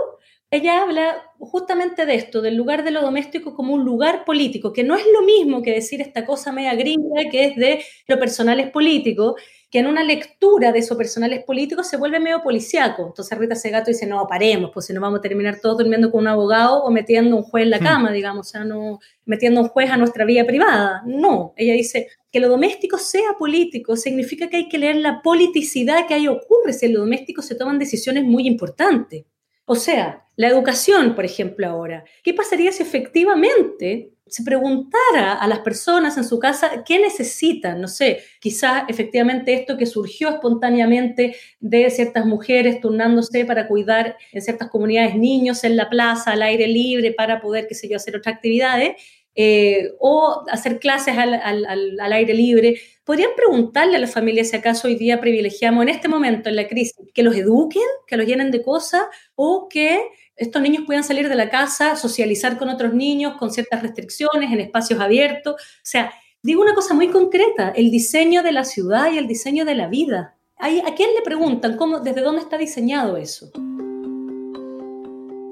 ella 0.53 0.83
habla 0.83 1.17
justamente 1.39 2.05
de 2.07 2.15
esto, 2.15 2.43
del 2.43 2.57
lugar 2.57 2.85
de 2.85 2.91
lo 2.91 3.01
doméstico 3.01 3.55
como 3.55 3.73
un 3.73 3.85
lugar 3.85 4.25
político, 4.25 4.73
que 4.73 4.85
no 4.85 4.95
es 4.95 5.05
lo 5.13 5.23
mismo 5.23 5.63
que 5.63 5.73
decir 5.73 6.01
esta 6.01 6.27
cosa 6.27 6.53
media 6.53 6.75
gringa 6.75 7.31
que 7.31 7.47
es 7.47 7.57
de 7.57 7.83
lo 8.07 8.19
personal 8.19 8.61
es 8.61 8.71
político, 8.71 9.35
que 9.73 9.79
en 9.79 9.87
una 9.87 10.05
lectura 10.05 10.71
de 10.71 10.81
eso 10.81 10.99
personal 10.99 11.33
es 11.33 11.45
político 11.45 11.83
se 11.83 11.97
vuelve 11.97 12.21
medio 12.21 12.43
policiaco. 12.43 13.07
Entonces 13.07 13.39
Rita 13.39 13.55
Segato 13.55 13.91
dice, 13.91 14.07
no, 14.07 14.27
paremos, 14.27 14.71
pues 14.71 14.85
si 14.85 14.93
no 14.93 15.01
vamos 15.01 15.21
a 15.21 15.23
terminar 15.23 15.61
todos 15.61 15.79
durmiendo 15.79 16.11
con 16.11 16.21
un 16.21 16.29
abogado 16.29 16.85
o 16.85 16.91
metiendo 16.91 17.39
un 17.39 17.43
juez 17.43 17.65
en 17.65 17.71
la 17.71 17.79
cama, 17.79 18.11
hmm. 18.11 18.13
digamos, 18.13 18.49
o 18.49 18.51
sea, 18.51 18.65
no 18.65 19.01
metiendo 19.25 19.63
un 19.63 19.69
juez 19.69 19.91
a 19.91 19.97
nuestra 19.97 20.27
vida 20.27 20.45
privada. 20.45 21.03
No, 21.07 21.55
ella 21.57 21.73
dice 21.73 22.09
que 22.31 22.39
lo 22.39 22.51
doméstico 22.51 22.99
sea 22.99 23.33
político, 23.39 23.97
significa 23.97 24.51
que 24.51 24.59
hay 24.59 24.69
que 24.69 24.77
leer 24.77 24.97
la 24.97 25.23
politicidad 25.23 26.07
que 26.07 26.13
ahí 26.13 26.29
ocurre, 26.29 26.75
si 26.75 26.85
en 26.85 26.93
lo 26.93 27.01
doméstico 27.01 27.41
se 27.41 27.55
toman 27.55 27.79
decisiones 27.79 28.25
muy 28.25 28.47
importantes. 28.47 29.25
O 29.65 29.75
sea, 29.75 30.27
la 30.37 30.49
educación, 30.49 31.15
por 31.15 31.25
ejemplo, 31.25 31.67
ahora. 31.67 32.05
¿Qué 32.23 32.35
pasaría 32.35 32.73
si 32.73 32.83
efectivamente 32.83 34.12
se 34.33 34.43
preguntara 34.43 35.35
a 35.35 35.47
las 35.47 35.59
personas 35.61 36.17
en 36.17 36.25
su 36.25 36.39
casa 36.39 36.85
qué 36.85 36.99
necesitan? 36.99 37.81
No 37.81 37.87
sé, 37.87 38.21
quizás 38.41 38.85
efectivamente 38.89 39.53
esto 39.53 39.77
que 39.77 39.85
surgió 39.87 40.31
espontáneamente 40.31 41.37
de 41.61 41.91
ciertas 41.91 42.25
mujeres 42.25 42.81
turnándose 42.81 43.45
para 43.45 43.69
cuidar 43.69 44.17
en 44.33 44.41
ciertas 44.41 44.71
comunidades 44.71 45.17
niños 45.17 45.65
en 45.65 45.77
la 45.77 45.91
plaza, 45.91 46.33
al 46.33 46.43
aire 46.43 46.67
libre, 46.67 47.13
para 47.13 47.41
poder, 47.41 47.67
qué 47.69 47.75
sé 47.75 47.89
yo, 47.89 47.97
hacer 47.97 48.17
otras 48.17 48.35
actividades, 48.37 48.95
eh, 49.35 49.93
o 49.99 50.45
hacer 50.51 50.79
clases 50.79 51.17
al, 51.17 51.35
al, 51.35 52.13
aire 52.13 52.35
libre. 52.35 52.81
¿Podrían 53.05 53.31
preguntarle 53.35 53.97
a 53.97 54.01
las 54.01 54.13
familias 54.13 54.51
si 54.51 54.57
acaso 54.57 54.89
hoy 54.89 54.97
día 54.97 55.21
privilegiamos 55.21 55.83
en 55.83 55.89
este 55.89 56.09
momento, 56.09 56.49
en 56.49 56.57
la 56.57 56.69
crisis, 56.69 56.95
que 57.15 57.23
los 57.23 57.35
eduquen, 57.35 57.83
que 58.07 58.17
los 58.17 58.27
llenen 58.27 58.51
de 58.51 58.63
cosas 58.63 59.03
o 59.35 59.69
que 59.69 60.03
estos 60.37 60.61
niños 60.61 60.85
puedan 60.87 61.05
salir 61.05 61.29
de 61.29 61.35
la 61.35 61.49
casa, 61.49 61.97
socializar 61.97 62.59
con 62.59 62.69
otros 62.69 62.95
niños 62.95 63.37
con 63.39 63.51
ciertas 63.51 63.83
restricciones, 63.83 64.53
en 64.53 64.61
espacios 64.61 65.01
abiertos? 65.01 65.55
O 65.55 65.81
sea, 65.83 66.13
digo 66.43 66.61
una 66.61 66.75
cosa 66.75 66.95
muy 66.95 67.09
concreta, 67.09 67.73
el 67.75 67.91
diseño 67.91 68.43
de 68.43 68.53
la 68.53 68.65
ciudad 68.65 69.13
y 69.13 69.19
el 69.19 69.27
diseño 69.27 69.65
de 69.65 69.75
la 69.75 69.89
vida. 69.89 70.37
¿A 70.59 70.95
quién 70.95 71.11
le 71.15 71.23
preguntan 71.25 71.77
cómo, 71.77 72.01
desde 72.01 72.21
dónde 72.21 72.43
está 72.43 72.57
diseñado 72.57 73.17
eso? 73.17 73.51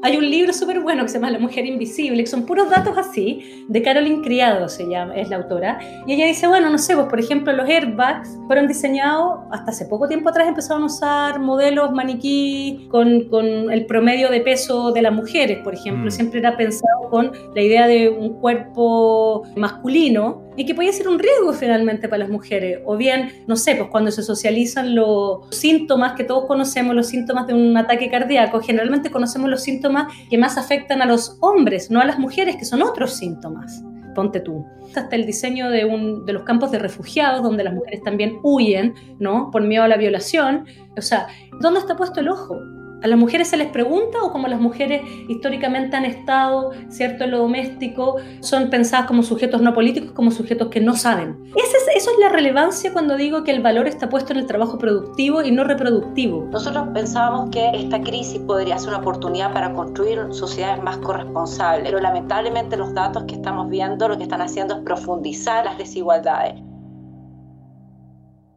Hay 0.03 0.17
un 0.17 0.31
libro 0.31 0.53
súper 0.55 0.81
bueno 0.81 1.03
que 1.03 1.09
se 1.09 1.19
llama 1.19 1.31
La 1.31 1.39
Mujer 1.39 1.67
Invisible, 1.67 2.23
que 2.23 2.31
son 2.31 2.47
puros 2.47 2.71
datos 2.71 2.97
así, 2.97 3.65
de 3.69 3.83
Caroline 3.83 4.23
Criado, 4.23 4.69
se 4.69 4.89
llama, 4.89 5.15
es 5.15 5.29
la 5.29 5.37
autora. 5.37 5.79
Y 6.07 6.15
ella 6.15 6.27
dice, 6.27 6.47
bueno, 6.47 6.71
no 6.71 6.79
sé, 6.79 6.95
pues 6.95 7.07
por 7.09 7.21
ejemplo, 7.21 7.53
los 7.53 7.69
airbags 7.69 8.39
fueron 8.47 8.67
diseñados, 8.67 9.41
hasta 9.51 9.73
hace 9.73 9.85
poco 9.85 10.09
tiempo 10.09 10.31
atrás 10.31 10.49
empezaron 10.49 10.85
a 10.85 10.87
usar 10.87 11.39
modelos 11.39 11.93
maniquí 11.93 12.89
con, 12.91 13.29
con 13.29 13.71
el 13.71 13.85
promedio 13.85 14.31
de 14.31 14.41
peso 14.41 14.91
de 14.93 15.03
las 15.03 15.13
mujeres, 15.13 15.59
por 15.63 15.75
ejemplo. 15.75 16.07
Mm. 16.07 16.11
Siempre 16.11 16.41
era 16.41 16.57
pensado 16.57 17.11
con 17.11 17.33
la 17.55 17.61
idea 17.61 17.87
de 17.87 18.09
un 18.09 18.41
cuerpo 18.41 19.43
masculino 19.57 20.50
y 20.61 20.67
que 20.67 20.75
podía 20.75 20.93
ser 20.93 21.09
un 21.09 21.19
riesgo 21.19 21.55
finalmente 21.55 22.07
para 22.07 22.19
las 22.19 22.29
mujeres. 22.29 22.81
O 22.85 22.99
bien, 22.99 23.33
no 23.47 23.57
sé, 23.57 23.77
pues 23.77 23.89
cuando 23.89 24.11
se 24.11 24.23
socializan 24.23 24.95
los 24.95 25.49
síntomas 25.49 26.13
que 26.13 26.23
todos 26.23 26.45
conocemos, 26.45 26.95
los 26.95 27.07
síntomas 27.07 27.47
de 27.47 27.55
un 27.55 27.75
ataque 27.79 28.11
cardíaco, 28.11 28.61
generalmente 28.61 29.11
conocemos 29.11 29.49
los 29.49 29.63
síntomas 29.63 30.13
que 30.29 30.37
más 30.37 30.59
afectan 30.59 31.01
a 31.01 31.07
los 31.07 31.39
hombres, 31.41 31.91
no 31.91 31.99
a 31.99 32.05
las 32.05 32.19
mujeres, 32.19 32.57
que 32.57 32.67
son 32.67 32.83
otros 32.83 33.15
síntomas. 33.15 33.83
Ponte 34.15 34.41
tú. 34.41 34.67
Hasta 34.95 35.17
el 35.17 35.25
diseño 35.25 35.71
de, 35.71 35.87
un, 35.87 36.27
de 36.27 36.35
los 36.35 36.43
campos 36.43 36.71
de 36.71 36.79
refugiados, 36.79 37.43
donde 37.43 37.65
las 37.65 37.73
mujeres 37.73 38.03
también 38.03 38.39
huyen, 38.43 38.93
¿no? 39.19 39.51
Por 39.51 39.63
miedo 39.63 39.85
a 39.85 39.89
la 39.89 39.97
violación. 39.97 40.67
O 40.95 41.01
sea, 41.01 41.29
¿dónde 41.63 41.81
está 41.81 41.97
puesto 41.97 42.21
el 42.21 42.29
ojo? 42.29 42.61
¿A 43.03 43.07
las 43.07 43.19
mujeres 43.19 43.49
se 43.49 43.57
les 43.57 43.69
pregunta 43.69 44.23
o 44.23 44.31
como 44.31 44.47
las 44.47 44.61
mujeres 44.61 45.03
históricamente 45.29 45.97
han 45.97 46.05
estado, 46.05 46.73
cierto, 46.89 47.25
en 47.25 47.31
lo 47.31 47.39
doméstico, 47.39 48.17
son 48.41 48.69
pensadas 48.69 49.07
como 49.07 49.23
sujetos 49.23 49.63
no 49.63 49.73
políticos, 49.73 50.13
como 50.13 50.31
sujetos 50.31 50.69
que 50.69 50.81
no 50.81 50.95
saben? 50.95 51.51
Esa 51.57 51.77
es, 51.79 51.97
eso 51.97 52.11
es 52.11 52.19
la 52.19 52.29
relevancia 52.29 52.93
cuando 52.93 53.17
digo 53.17 53.43
que 53.43 53.53
el 53.53 53.63
valor 53.63 53.87
está 53.87 54.11
puesto 54.11 54.35
en 54.35 54.41
el 54.41 54.47
trabajo 54.47 54.77
productivo 54.77 55.43
y 55.43 55.51
no 55.51 55.65
reproductivo. 55.65 56.47
Nosotros 56.53 56.89
pensábamos 56.93 57.51
que 57.51 57.71
esta 57.75 58.03
crisis 58.03 58.39
podría 58.41 58.79
ser 58.79 58.91
una 58.91 58.99
oportunidad 58.99 59.53
para 59.55 59.73
construir 59.73 60.19
sociedades 60.31 60.83
más 60.83 60.99
corresponsables, 60.99 61.85
pero 61.85 62.01
lamentablemente 62.01 62.77
los 62.77 62.93
datos 62.93 63.25
que 63.25 63.37
estamos 63.37 63.71
viendo 63.71 64.09
lo 64.09 64.19
que 64.19 64.25
están 64.25 64.43
haciendo 64.43 64.75
es 64.77 64.81
profundizar 64.83 65.65
las 65.65 65.79
desigualdades 65.79 66.61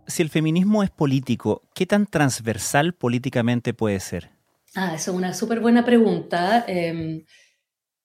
si 0.07 0.21
el 0.21 0.29
feminismo 0.29 0.83
es 0.83 0.91
político, 0.91 1.63
¿qué 1.73 1.85
tan 1.85 2.05
transversal 2.05 2.93
políticamente 2.93 3.73
puede 3.73 3.99
ser? 3.99 4.32
Ah, 4.75 4.95
esa 4.95 5.11
es 5.11 5.17
una 5.17 5.33
súper 5.33 5.59
buena 5.59 5.85
pregunta. 5.85 6.65
Em, 6.67 7.23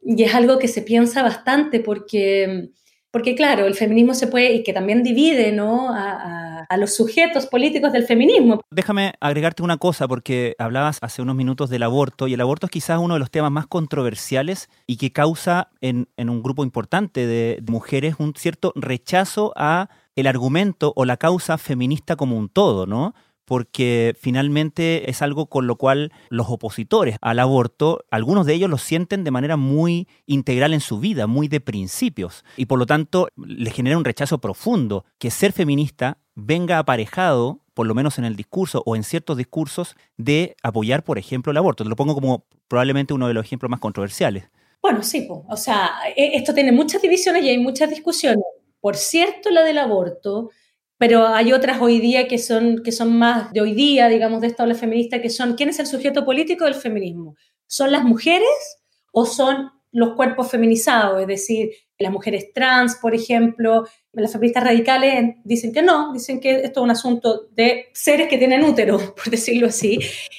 y 0.00 0.22
es 0.22 0.34
algo 0.34 0.58
que 0.58 0.68
se 0.68 0.82
piensa 0.82 1.22
bastante 1.22 1.80
porque, 1.80 2.70
porque, 3.10 3.34
claro, 3.34 3.66
el 3.66 3.74
feminismo 3.74 4.14
se 4.14 4.26
puede, 4.26 4.52
y 4.52 4.62
que 4.62 4.72
también 4.72 5.02
divide 5.02 5.50
¿no? 5.50 5.92
a, 5.92 6.66
a, 6.68 6.76
los 6.76 6.94
sujetos 6.94 7.46
políticos 7.46 7.92
del 7.92 8.04
feminismo. 8.04 8.60
Déjame 8.70 9.14
agregarte 9.20 9.62
una 9.62 9.78
cosa, 9.78 10.06
porque 10.06 10.54
hablabas 10.58 10.98
hace 11.00 11.22
unos 11.22 11.34
minutos 11.34 11.70
del 11.70 11.82
aborto, 11.82 12.28
y 12.28 12.34
el 12.34 12.40
aborto 12.40 12.66
es 12.66 12.70
quizás 12.70 12.98
uno 12.98 13.14
de 13.14 13.20
los 13.20 13.30
temas 13.30 13.50
más 13.50 13.66
controversiales 13.66 14.68
y 14.86 14.98
que 14.98 15.12
causa 15.12 15.70
en, 15.80 16.08
en 16.16 16.28
un 16.28 16.42
grupo 16.42 16.64
importante 16.64 17.26
de 17.26 17.62
mujeres 17.66 18.16
un 18.18 18.34
cierto 18.36 18.72
rechazo 18.76 19.52
a 19.56 19.88
el 20.14 20.26
argumento 20.26 20.92
o 20.96 21.04
la 21.04 21.16
causa 21.16 21.58
feminista 21.58 22.16
como 22.16 22.36
un 22.36 22.48
todo, 22.48 22.86
¿no? 22.86 23.14
Porque 23.48 24.14
finalmente 24.20 25.10
es 25.10 25.22
algo 25.22 25.46
con 25.46 25.66
lo 25.66 25.76
cual 25.76 26.12
los 26.28 26.50
opositores 26.50 27.16
al 27.22 27.38
aborto, 27.38 28.04
algunos 28.10 28.44
de 28.44 28.52
ellos 28.52 28.68
lo 28.68 28.76
sienten 28.76 29.24
de 29.24 29.30
manera 29.30 29.56
muy 29.56 30.06
integral 30.26 30.74
en 30.74 30.80
su 30.80 31.00
vida, 31.00 31.26
muy 31.26 31.48
de 31.48 31.60
principios, 31.60 32.44
y 32.58 32.66
por 32.66 32.78
lo 32.78 32.84
tanto 32.84 33.28
les 33.36 33.72
genera 33.72 33.96
un 33.96 34.04
rechazo 34.04 34.36
profundo 34.36 35.06
que 35.18 35.30
ser 35.30 35.52
feminista 35.52 36.18
venga 36.34 36.78
aparejado, 36.78 37.62
por 37.72 37.86
lo 37.86 37.94
menos 37.94 38.18
en 38.18 38.26
el 38.26 38.36
discurso 38.36 38.82
o 38.84 38.94
en 38.96 39.02
ciertos 39.02 39.38
discursos, 39.38 39.96
de 40.18 40.54
apoyar, 40.62 41.02
por 41.02 41.16
ejemplo, 41.16 41.50
el 41.50 41.56
aborto. 41.56 41.84
Te 41.84 41.90
lo 41.90 41.96
pongo 41.96 42.14
como 42.14 42.44
probablemente 42.68 43.14
uno 43.14 43.28
de 43.28 43.34
los 43.34 43.46
ejemplos 43.46 43.70
más 43.70 43.80
controversiales. 43.80 44.44
Bueno, 44.82 45.02
sí, 45.02 45.26
o 45.30 45.56
sea, 45.56 45.92
e, 46.14 46.36
esto 46.36 46.52
tiene 46.52 46.70
muchas 46.70 47.00
divisiones 47.00 47.42
y 47.44 47.48
hay 47.48 47.58
muchas 47.58 47.88
discusiones. 47.88 48.44
Por 48.78 48.96
cierto, 48.96 49.48
la 49.50 49.62
del 49.62 49.78
aborto 49.78 50.50
pero 50.98 51.28
hay 51.28 51.52
otras 51.52 51.80
hoy 51.80 52.00
día 52.00 52.26
que 52.26 52.38
son, 52.38 52.82
que 52.82 52.92
son 52.92 53.16
más 53.16 53.52
de 53.52 53.60
hoy 53.60 53.72
día, 53.72 54.08
digamos, 54.08 54.40
de 54.40 54.48
esta 54.48 54.64
ola 54.64 54.74
feminista, 54.74 55.22
que 55.22 55.30
son, 55.30 55.54
¿quién 55.54 55.68
es 55.68 55.78
el 55.78 55.86
sujeto 55.86 56.24
político 56.24 56.64
del 56.64 56.74
feminismo? 56.74 57.36
¿Son 57.66 57.92
las 57.92 58.02
mujeres 58.04 58.48
o 59.12 59.24
son 59.24 59.70
los 59.92 60.14
cuerpos 60.14 60.50
feminizados? 60.50 61.20
Es 61.20 61.28
decir, 61.28 61.70
las 61.98 62.12
mujeres 62.12 62.52
trans, 62.52 62.96
por 62.96 63.14
ejemplo, 63.14 63.86
las 64.12 64.32
feministas 64.32 64.64
radicales 64.64 65.36
dicen 65.44 65.72
que 65.72 65.82
no, 65.82 66.12
dicen 66.12 66.40
que 66.40 66.56
esto 66.56 66.80
es 66.80 66.84
un 66.84 66.90
asunto 66.90 67.48
de 67.52 67.86
seres 67.92 68.28
que 68.28 68.38
tienen 68.38 68.62
útero, 68.64 68.98
por 69.16 69.30
decirlo 69.30 69.66
así. 69.66 69.98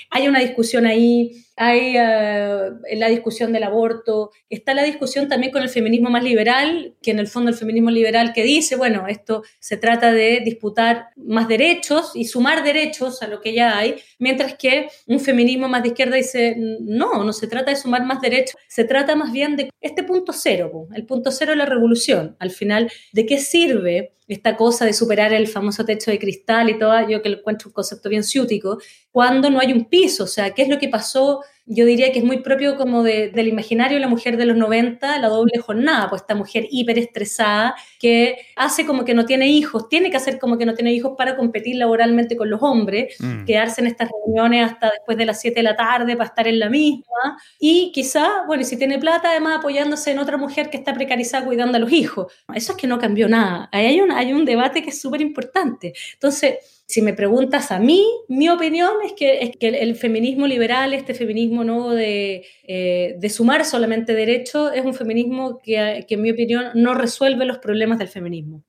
Hay 0.10 0.28
una 0.28 0.40
discusión 0.40 0.86
ahí 0.86 1.46
hay 1.62 1.98
uh, 1.98 2.80
la 2.96 3.10
discusión 3.10 3.52
del 3.52 3.64
aborto, 3.64 4.32
está 4.50 4.74
la 4.74 4.84
discusión 4.84 5.28
también 5.28 5.52
con 5.52 5.62
el 5.62 5.68
feminismo 5.68 6.10
más 6.10 6.24
liberal, 6.24 6.96
que 7.02 7.12
en 7.12 7.20
el 7.20 7.28
fondo 7.28 7.50
el 7.50 7.58
feminismo 7.58 7.92
liberal 7.92 8.32
que 8.32 8.44
dice, 8.44 8.78
bueno, 8.78 9.08
esto 9.10 9.44
se 9.60 9.76
trata 9.76 10.14
de 10.14 10.40
disputar 10.40 11.10
más 11.18 11.50
derechos 11.50 12.14
y 12.16 12.24
sumar 12.24 12.64
derechos 12.64 13.22
a 13.22 13.28
lo 13.28 13.42
que 13.42 13.54
ya 13.54 13.78
hay, 13.78 13.96
mientras 14.20 14.54
que 14.54 14.88
un 15.06 15.20
feminismo 15.20 15.68
más 15.68 15.84
de 15.84 15.90
izquierda 15.90 16.16
dice, 16.16 16.56
no, 16.58 17.26
no 17.26 17.34
se 17.34 17.48
trata 17.48 17.72
de 17.72 17.76
sumar 17.76 18.06
más 18.06 18.22
derechos, 18.22 18.56
se 18.70 18.86
trata 18.86 19.18
más 19.18 19.34
bien 19.34 19.58
de 19.58 19.70
este 19.82 20.04
punto 20.04 20.32
cero, 20.32 20.88
el 20.96 21.06
punto 21.06 21.30
cero 21.30 21.49
la 21.56 21.66
revolución, 21.66 22.36
al 22.40 22.52
final, 22.52 22.92
¿de 23.14 23.26
qué 23.26 23.40
sirve 23.40 24.14
esta 24.30 24.56
cosa 24.56 24.86
de 24.86 24.94
superar 24.94 25.34
el 25.34 25.48
famoso 25.48 25.84
techo 25.86 26.12
de 26.12 26.20
cristal 26.20 26.70
y 26.70 26.78
todo, 26.78 27.10
yo 27.10 27.22
que 27.22 27.30
encuentro 27.30 27.70
un 27.70 27.74
concepto 27.74 28.10
bien 28.10 28.24
ciútico, 28.24 28.78
cuando 29.12 29.50
no 29.50 29.60
hay 29.60 29.74
un 29.74 29.86
piso, 29.86 30.26
o 30.26 30.28
sea, 30.28 30.54
¿qué 30.54 30.62
es 30.62 30.70
lo 30.70 30.78
que 30.78 30.88
pasó? 30.88 31.42
Yo 31.72 31.86
diría 31.86 32.12
que 32.12 32.20
es 32.20 32.26
muy 32.26 32.40
propio 32.40 32.76
como 32.76 33.04
del 33.04 33.48
imaginario 33.48 33.98
de 33.98 34.02
la 34.02 34.08
mujer 34.08 34.38
de 34.38 34.46
los 34.46 34.58
90, 34.58 35.20
la 35.20 35.28
doble 35.30 35.60
jornada, 35.60 36.10
pues 36.10 36.24
esta 36.24 36.34
mujer 36.34 36.68
hiperestresada 36.72 37.76
que 38.00 38.38
hace 38.56 38.88
como 38.88 39.06
que 39.06 39.14
no 39.14 39.26
tiene 39.26 39.48
hijos, 39.48 39.88
tiene 39.88 40.10
que 40.10 40.18
hacer 40.18 40.40
como 40.40 40.58
que 40.58 40.66
no 40.66 40.74
tiene 40.74 40.94
hijos 40.94 41.14
para 41.18 41.38
competir 41.38 41.76
laboralmente 41.76 42.36
con 42.36 42.50
los 42.50 42.62
hombres, 42.64 43.16
mm. 43.20 43.46
quedarse 43.46 43.82
en 43.82 43.88
estas 43.88 44.10
reuniones 44.10 44.72
hasta 44.72 44.90
después 44.90 45.18
de 45.18 45.26
las 45.26 45.40
7 45.40 45.60
de 45.60 45.64
la 45.64 45.76
tarde 45.76 46.18
para 46.18 46.30
estar 46.30 46.48
en 46.48 46.58
la 46.58 46.70
misma, 46.70 47.38
y 47.60 47.92
quizá, 47.94 48.44
bueno, 48.48 48.64
y 48.64 48.66
si 48.66 48.76
tiene 48.78 48.98
plata, 48.98 49.30
además 49.30 49.60
apoyándose 49.60 50.12
en 50.12 50.20
otra 50.20 50.38
mujer 50.38 50.70
que 50.70 50.78
está 50.78 50.94
precarizada 50.94 51.46
cuidando 51.46 51.78
a 51.78 51.80
los 51.80 51.92
hijos. 51.92 52.34
Eso 52.54 52.72
es 52.72 52.78
que 52.78 52.88
no 52.88 52.98
cambió 53.00 53.30
nada. 53.30 53.70
Ahí 53.72 53.86
hay 53.86 54.02
una 54.02 54.18
hay 54.18 54.34
un 54.34 54.46
debate 54.46 54.82
que 54.84 54.90
es 54.90 55.00
súper 55.02 55.22
importante. 55.22 55.94
Entonces, 56.14 56.79
si 56.90 57.04
me 57.04 57.14
preguntas 57.14 57.72
a 57.72 57.78
mí, 57.78 58.04
mi 58.28 58.50
opinión 58.50 58.90
es 59.06 59.14
que, 59.14 59.44
es 59.44 59.56
que 59.56 59.68
el, 59.68 59.96
feminismo 59.96 60.48
liberal, 60.48 60.92
este 60.96 61.14
feminismo 61.14 61.64
¿no? 61.64 61.92
de, 61.92 62.48
eh, 62.64 63.16
de 63.20 63.30
sumar 63.30 63.64
solamente 63.64 64.16
derechos, 64.16 64.72
es 64.74 64.84
un 64.84 64.96
feminismo 64.96 65.60
que, 65.60 66.04
que, 66.08 66.16
en 66.16 66.22
mi 66.24 66.32
opinión, 66.32 66.66
no 66.74 66.96
resuelve 66.96 67.46
los 67.46 67.60
problemas 67.60 68.00
del 68.00 68.08
feminismo. 68.08 68.64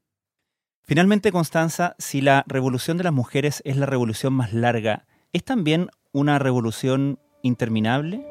Finalmente, 0.83 1.33
Constanza, 1.33 1.97
si 1.99 2.21
la 2.21 2.45
revolución 2.47 2.99
de 2.99 3.05
las 3.05 3.15
mujeres 3.15 3.63
es 3.65 3.79
la 3.79 3.87
revolución 3.87 4.35
más 4.35 4.53
larga, 4.53 5.07
¿es 5.33 5.43
también 5.43 5.89
una 6.13 6.39
revolución 6.39 7.19
interminable? 7.43 8.23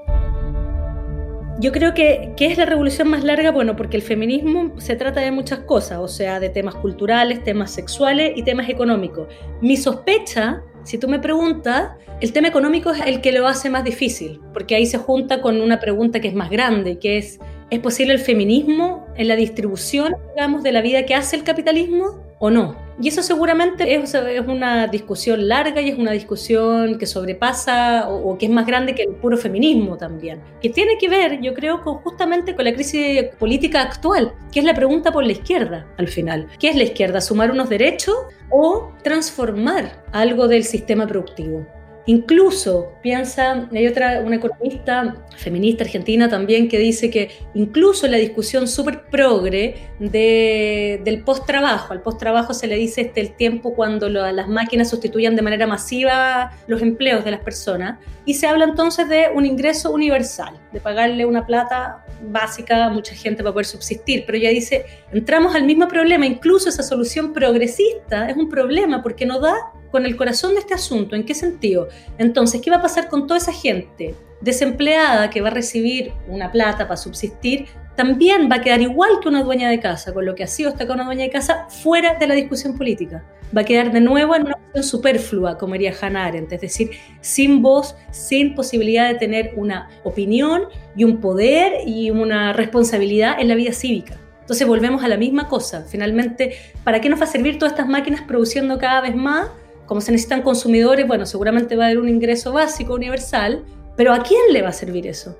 Yo 1.60 1.74
creo 1.74 1.94
que, 1.94 2.32
¿qué 2.38 2.46
es 2.46 2.58
la 2.58 2.66
revolución 2.66 3.10
más 3.10 3.26
larga? 3.26 3.52
Bueno, 3.52 3.76
porque 3.76 3.98
el 3.98 4.02
feminismo 4.02 4.80
se 4.80 4.96
trata 4.96 5.20
de 5.20 5.32
muchas 5.32 5.60
cosas, 5.60 6.00
o 6.00 6.08
sea, 6.08 6.40
de 6.40 6.48
temas 6.48 6.74
culturales, 6.76 7.44
temas 7.44 7.72
sexuales 7.72 8.32
y 8.38 8.44
temas 8.44 8.70
económicos. 8.70 9.28
Mi 9.60 9.76
sospecha, 9.76 10.64
si 10.86 10.98
tú 10.98 11.10
me 11.10 11.20
preguntas, 11.20 11.92
el 12.22 12.32
tema 12.32 12.48
económico 12.48 12.92
es 12.92 13.02
el 13.06 13.20
que 13.20 13.34
lo 13.34 13.46
hace 13.46 13.70
más 13.70 13.84
difícil, 13.84 14.40
porque 14.54 14.76
ahí 14.76 14.86
se 14.86 15.00
junta 15.00 15.42
con 15.42 15.60
una 15.60 15.82
pregunta 15.82 16.22
que 16.22 16.30
es 16.30 16.34
más 16.34 16.50
grande, 16.50 16.98
que 16.98 17.18
es, 17.18 17.42
¿es 17.70 17.80
posible 17.80 18.14
el 18.14 18.20
feminismo 18.20 19.06
en 19.18 19.28
la 19.28 19.36
distribución, 19.36 20.16
digamos, 20.36 20.64
de 20.64 20.72
la 20.72 20.82
vida 20.82 21.06
que 21.06 21.14
hace 21.14 21.36
el 21.36 21.44
capitalismo 21.44 22.24
o 22.40 22.50
no? 22.50 22.89
Y 23.02 23.08
eso 23.08 23.24
seguramente 23.24 23.96
es, 23.96 24.14
una 24.48 24.88
discusión 24.88 25.48
larga 25.48 25.82
y 25.82 25.90
es 25.90 25.98
una 25.98 26.12
discusión 26.12 26.98
que 26.98 27.06
sobrepasa 27.06 28.10
o, 28.10 28.38
que 28.38 28.48
es 28.48 28.52
más 28.52 28.66
grande 28.66 28.94
que 28.94 29.04
el 29.04 29.16
puro 29.16 29.38
feminismo 29.38 29.98
también, 29.98 30.42
que 30.62 30.70
tiene 30.70 30.98
que 30.98 31.08
ver, 31.08 31.40
yo 31.42 31.54
creo, 31.54 31.82
con, 31.82 31.96
justamente 31.96 32.56
con 32.56 32.66
la 32.66 32.74
crisis 32.74 33.24
política 33.40 33.82
actual, 33.82 34.34
que 34.52 34.60
es 34.60 34.66
la 34.66 34.74
pregunta 34.74 35.12
por 35.12 35.24
la 35.24 35.32
izquierda 35.32 35.88
al 35.98 36.10
final. 36.10 36.48
¿Qué 36.60 36.70
es 36.70 36.76
la 36.76 36.84
izquierda? 36.84 37.22
¿Sumar 37.22 37.52
unos 37.52 37.70
derechos 37.70 38.16
o 38.50 38.92
transformar 39.02 40.04
algo 40.12 40.48
del 40.48 40.66
sistema 40.66 41.08
productivo? 41.08 41.66
Incluso 42.10 42.94
piensa, 43.04 43.70
hay 43.72 43.86
otra, 43.86 44.22
una 44.26 44.38
economista 44.38 45.16
feminista 45.38 45.84
argentina 45.84 46.28
también 46.28 46.68
que 46.68 46.80
dice 46.80 47.12
que 47.12 47.30
incluso 47.54 48.08
la 48.08 48.18
discusión 48.18 48.68
súper 48.68 49.04
progre 49.12 49.76
de, 50.00 51.02
del 51.04 51.24
post-trabajo, 51.24 51.94
al 51.94 52.02
post-trabajo 52.02 52.56
se 52.56 52.66
le 52.66 52.78
dice 52.78 53.02
este 53.02 53.22
el 53.22 53.36
tiempo 53.36 53.76
cuando 53.76 54.10
las 54.10 54.48
máquinas 54.48 54.90
sustituyan 54.90 55.36
de 55.36 55.44
manera 55.44 55.68
masiva 55.68 56.52
los 56.66 56.82
empleos 56.82 57.24
de 57.24 57.30
las 57.30 57.42
personas, 57.42 58.00
y 58.26 58.34
se 58.34 58.48
habla 58.48 58.66
entonces 58.66 59.08
de 59.08 59.28
un 59.32 59.46
ingreso 59.46 59.92
universal, 59.92 60.60
de 60.74 60.80
pagarle 60.80 61.28
una 61.28 61.46
plata 61.46 62.04
básica 62.24 62.86
a 62.86 62.90
mucha 62.90 63.14
gente 63.14 63.44
para 63.44 63.54
poder 63.54 63.68
subsistir, 63.68 64.24
pero 64.26 64.40
ella 64.40 64.50
dice, 64.50 64.84
entramos 65.12 65.54
al 65.54 65.64
mismo 65.64 65.88
problema, 65.88 66.26
incluso 66.26 66.70
esa 66.70 66.82
solución 66.82 67.34
progresista 67.34 68.28
es 68.32 68.36
un 68.36 68.50
problema 68.50 69.04
porque 69.04 69.28
no 69.28 69.40
da 69.40 69.54
con 69.92 70.06
el 70.06 70.16
corazón 70.16 70.54
de 70.54 70.60
este 70.60 70.74
asunto. 70.74 71.16
¿En 71.16 71.26
qué 71.26 71.34
sentido? 71.34 71.90
Entonces, 72.18 72.62
¿qué 72.62 72.70
va 72.70 72.78
a 72.78 72.82
pasar 72.82 73.10
con 73.10 73.28
toda 73.28 73.38
esa 73.38 73.54
gente 73.54 74.16
desempleada 74.42 75.30
que 75.30 75.42
va 75.42 75.50
a 75.50 75.52
recibir 75.52 76.14
una 76.28 76.52
plata 76.52 76.88
para 76.88 76.98
subsistir? 76.98 77.68
También 77.96 78.50
va 78.50 78.58
a 78.58 78.62
quedar 78.62 78.82
igual 78.82 79.20
que 79.22 79.28
una 79.28 79.44
dueña 79.44 79.70
de 79.70 79.80
casa, 79.80 80.14
con 80.14 80.26
lo 80.26 80.36
que 80.36 80.44
ha 80.44 80.48
sido 80.48 80.70
hasta 80.70 80.86
acá 80.86 80.94
una 80.94 81.04
dueña 81.04 81.24
de 81.24 81.30
casa, 81.30 81.68
fuera 81.70 82.16
de 82.16 82.28
la 82.28 82.36
discusión 82.36 82.78
política. 82.78 83.26
Va 83.56 83.62
a 83.62 83.66
quedar 83.66 83.92
de 83.92 84.00
nuevo 84.00 84.36
en 84.36 84.44
una 84.44 84.54
cuestión 84.54 84.84
superflua, 84.84 85.58
como 85.58 85.74
diría 85.74 85.94
Hannah 86.00 86.28
Arendt, 86.28 86.54
es 86.54 86.62
decir, 86.62 86.92
sin 87.20 87.62
voz, 87.62 87.96
sin 88.12 88.56
posibilidad 88.56 89.10
de 89.10 89.16
tener 89.16 89.54
una 89.56 89.90
opinión 90.04 90.64
y 90.96 91.04
un 91.04 91.20
poder 91.20 91.88
y 91.88 92.12
una 92.12 92.54
responsabilidad 92.54 93.40
en 93.40 93.48
la 93.48 93.56
vida 93.56 93.74
cívica. 93.74 94.18
Entonces 94.42 94.66
volvemos 94.66 95.04
a 95.04 95.08
la 95.08 95.18
misma 95.18 95.48
cosa. 95.48 95.86
Finalmente, 95.88 96.56
¿para 96.84 97.02
qué 97.02 97.10
nos 97.10 97.20
va 97.20 97.26
a 97.26 97.28
servir 97.28 97.60
todas 97.60 97.74
estas 97.74 97.88
máquinas 97.88 98.22
produciendo 98.22 98.80
cada 98.80 99.02
vez 99.02 99.16
más 99.16 99.50
como 99.90 100.02
se 100.02 100.12
necesitan 100.12 100.44
consumidores, 100.44 101.08
bueno, 101.08 101.26
seguramente 101.26 101.76
va 101.76 101.86
a 101.86 101.88
haber 101.88 101.98
un 101.98 102.08
ingreso 102.08 102.54
básico 102.54 102.94
universal, 102.94 103.64
pero 103.96 104.14
¿a 104.14 104.22
quién 104.22 104.40
le 104.54 104.62
va 104.62 104.70
a 104.70 104.72
servir 104.72 105.08
eso? 105.08 105.36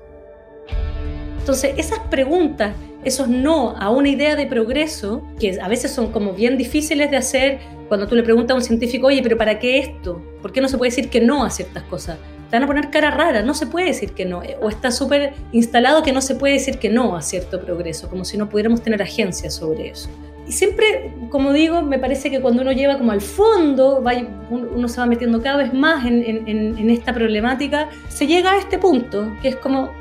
Entonces, 1.38 1.74
esas 1.76 2.00
preguntas, 2.10 2.74
esos 3.04 3.28
no 3.28 3.76
a 3.76 3.90
una 3.90 4.08
idea 4.08 4.34
de 4.34 4.46
progreso, 4.46 5.22
que 5.38 5.60
a 5.60 5.68
veces 5.68 5.92
son 5.92 6.10
como 6.10 6.32
bien 6.32 6.58
difíciles 6.58 7.12
de 7.12 7.16
hacer 7.16 7.60
cuando 7.86 8.08
tú 8.08 8.16
le 8.16 8.24
preguntas 8.24 8.56
a 8.56 8.56
un 8.56 8.64
científico, 8.64 9.06
oye, 9.06 9.22
pero 9.22 9.38
¿para 9.38 9.60
qué 9.60 9.78
esto? 9.78 10.20
¿Por 10.42 10.50
qué 10.50 10.60
no 10.60 10.66
se 10.66 10.76
puede 10.76 10.90
decir 10.90 11.10
que 11.10 11.20
no 11.20 11.44
a 11.44 11.50
ciertas 11.50 11.84
cosas? 11.84 12.18
te 12.50 12.56
van 12.56 12.64
a 12.64 12.66
poner 12.66 12.90
cara 12.90 13.12
rara, 13.12 13.42
no 13.42 13.54
se 13.54 13.66
puede 13.66 13.86
decir 13.86 14.10
que 14.10 14.24
no, 14.24 14.42
o 14.60 14.68
está 14.68 14.90
súper 14.90 15.34
instalado 15.52 16.02
que 16.02 16.12
no 16.12 16.20
se 16.20 16.34
puede 16.34 16.54
decir 16.54 16.78
que 16.80 16.88
no 16.88 17.14
a 17.14 17.22
cierto 17.22 17.60
progreso, 17.60 18.08
como 18.08 18.24
si 18.24 18.36
no 18.36 18.48
pudiéramos 18.48 18.82
tener 18.82 19.00
agencia 19.00 19.52
sobre 19.52 19.90
eso. 19.90 20.10
Y 20.50 20.52
siempre, 20.52 21.12
como 21.28 21.52
digo, 21.52 21.80
me 21.80 22.00
parece 22.00 22.28
que 22.28 22.40
cuando 22.40 22.62
uno 22.62 22.72
lleva 22.72 22.98
como 22.98 23.12
al 23.12 23.20
fondo, 23.20 24.02
uno 24.50 24.88
se 24.88 25.00
va 25.00 25.06
metiendo 25.06 25.40
cada 25.40 25.58
vez 25.58 25.72
más 25.72 26.04
en, 26.04 26.48
en 26.48 26.90
esta 26.90 27.14
problemática, 27.14 27.88
se 28.08 28.26
llega 28.26 28.50
a 28.50 28.56
este 28.56 28.76
punto, 28.76 29.30
que 29.42 29.46
es 29.46 29.54
como, 29.54 29.92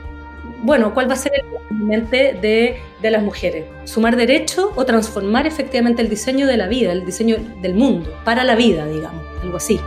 bueno, 0.64 0.92
¿cuál 0.96 1.08
va 1.08 1.14
a 1.14 1.18
ser 1.18 1.34
el 1.36 1.78
mente 1.78 2.36
de, 2.42 2.80
de 3.00 3.12
las 3.12 3.22
mujeres? 3.22 3.66
¿Sumar 3.84 4.16
derecho 4.16 4.74
o 4.76 4.86
transformar 4.86 5.46
efectivamente 5.46 6.02
el 6.02 6.10
diseño 6.10 6.48
de 6.48 6.58
la 6.58 6.68
vida, 6.68 6.94
el 6.94 7.06
diseño 7.06 7.36
del 7.62 7.76
mundo, 7.76 8.12
para 8.26 8.44
la 8.44 8.56
vida, 8.56 8.88
digamos, 8.88 9.24
algo 9.44 9.58
así? 9.58 9.80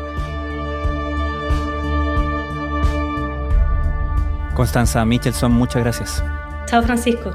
Constanza 4.54 5.04
Michelson, 5.04 5.50
muchas 5.50 5.82
gracias. 5.82 6.22
Chao, 6.66 6.84
Francisco. 6.84 7.34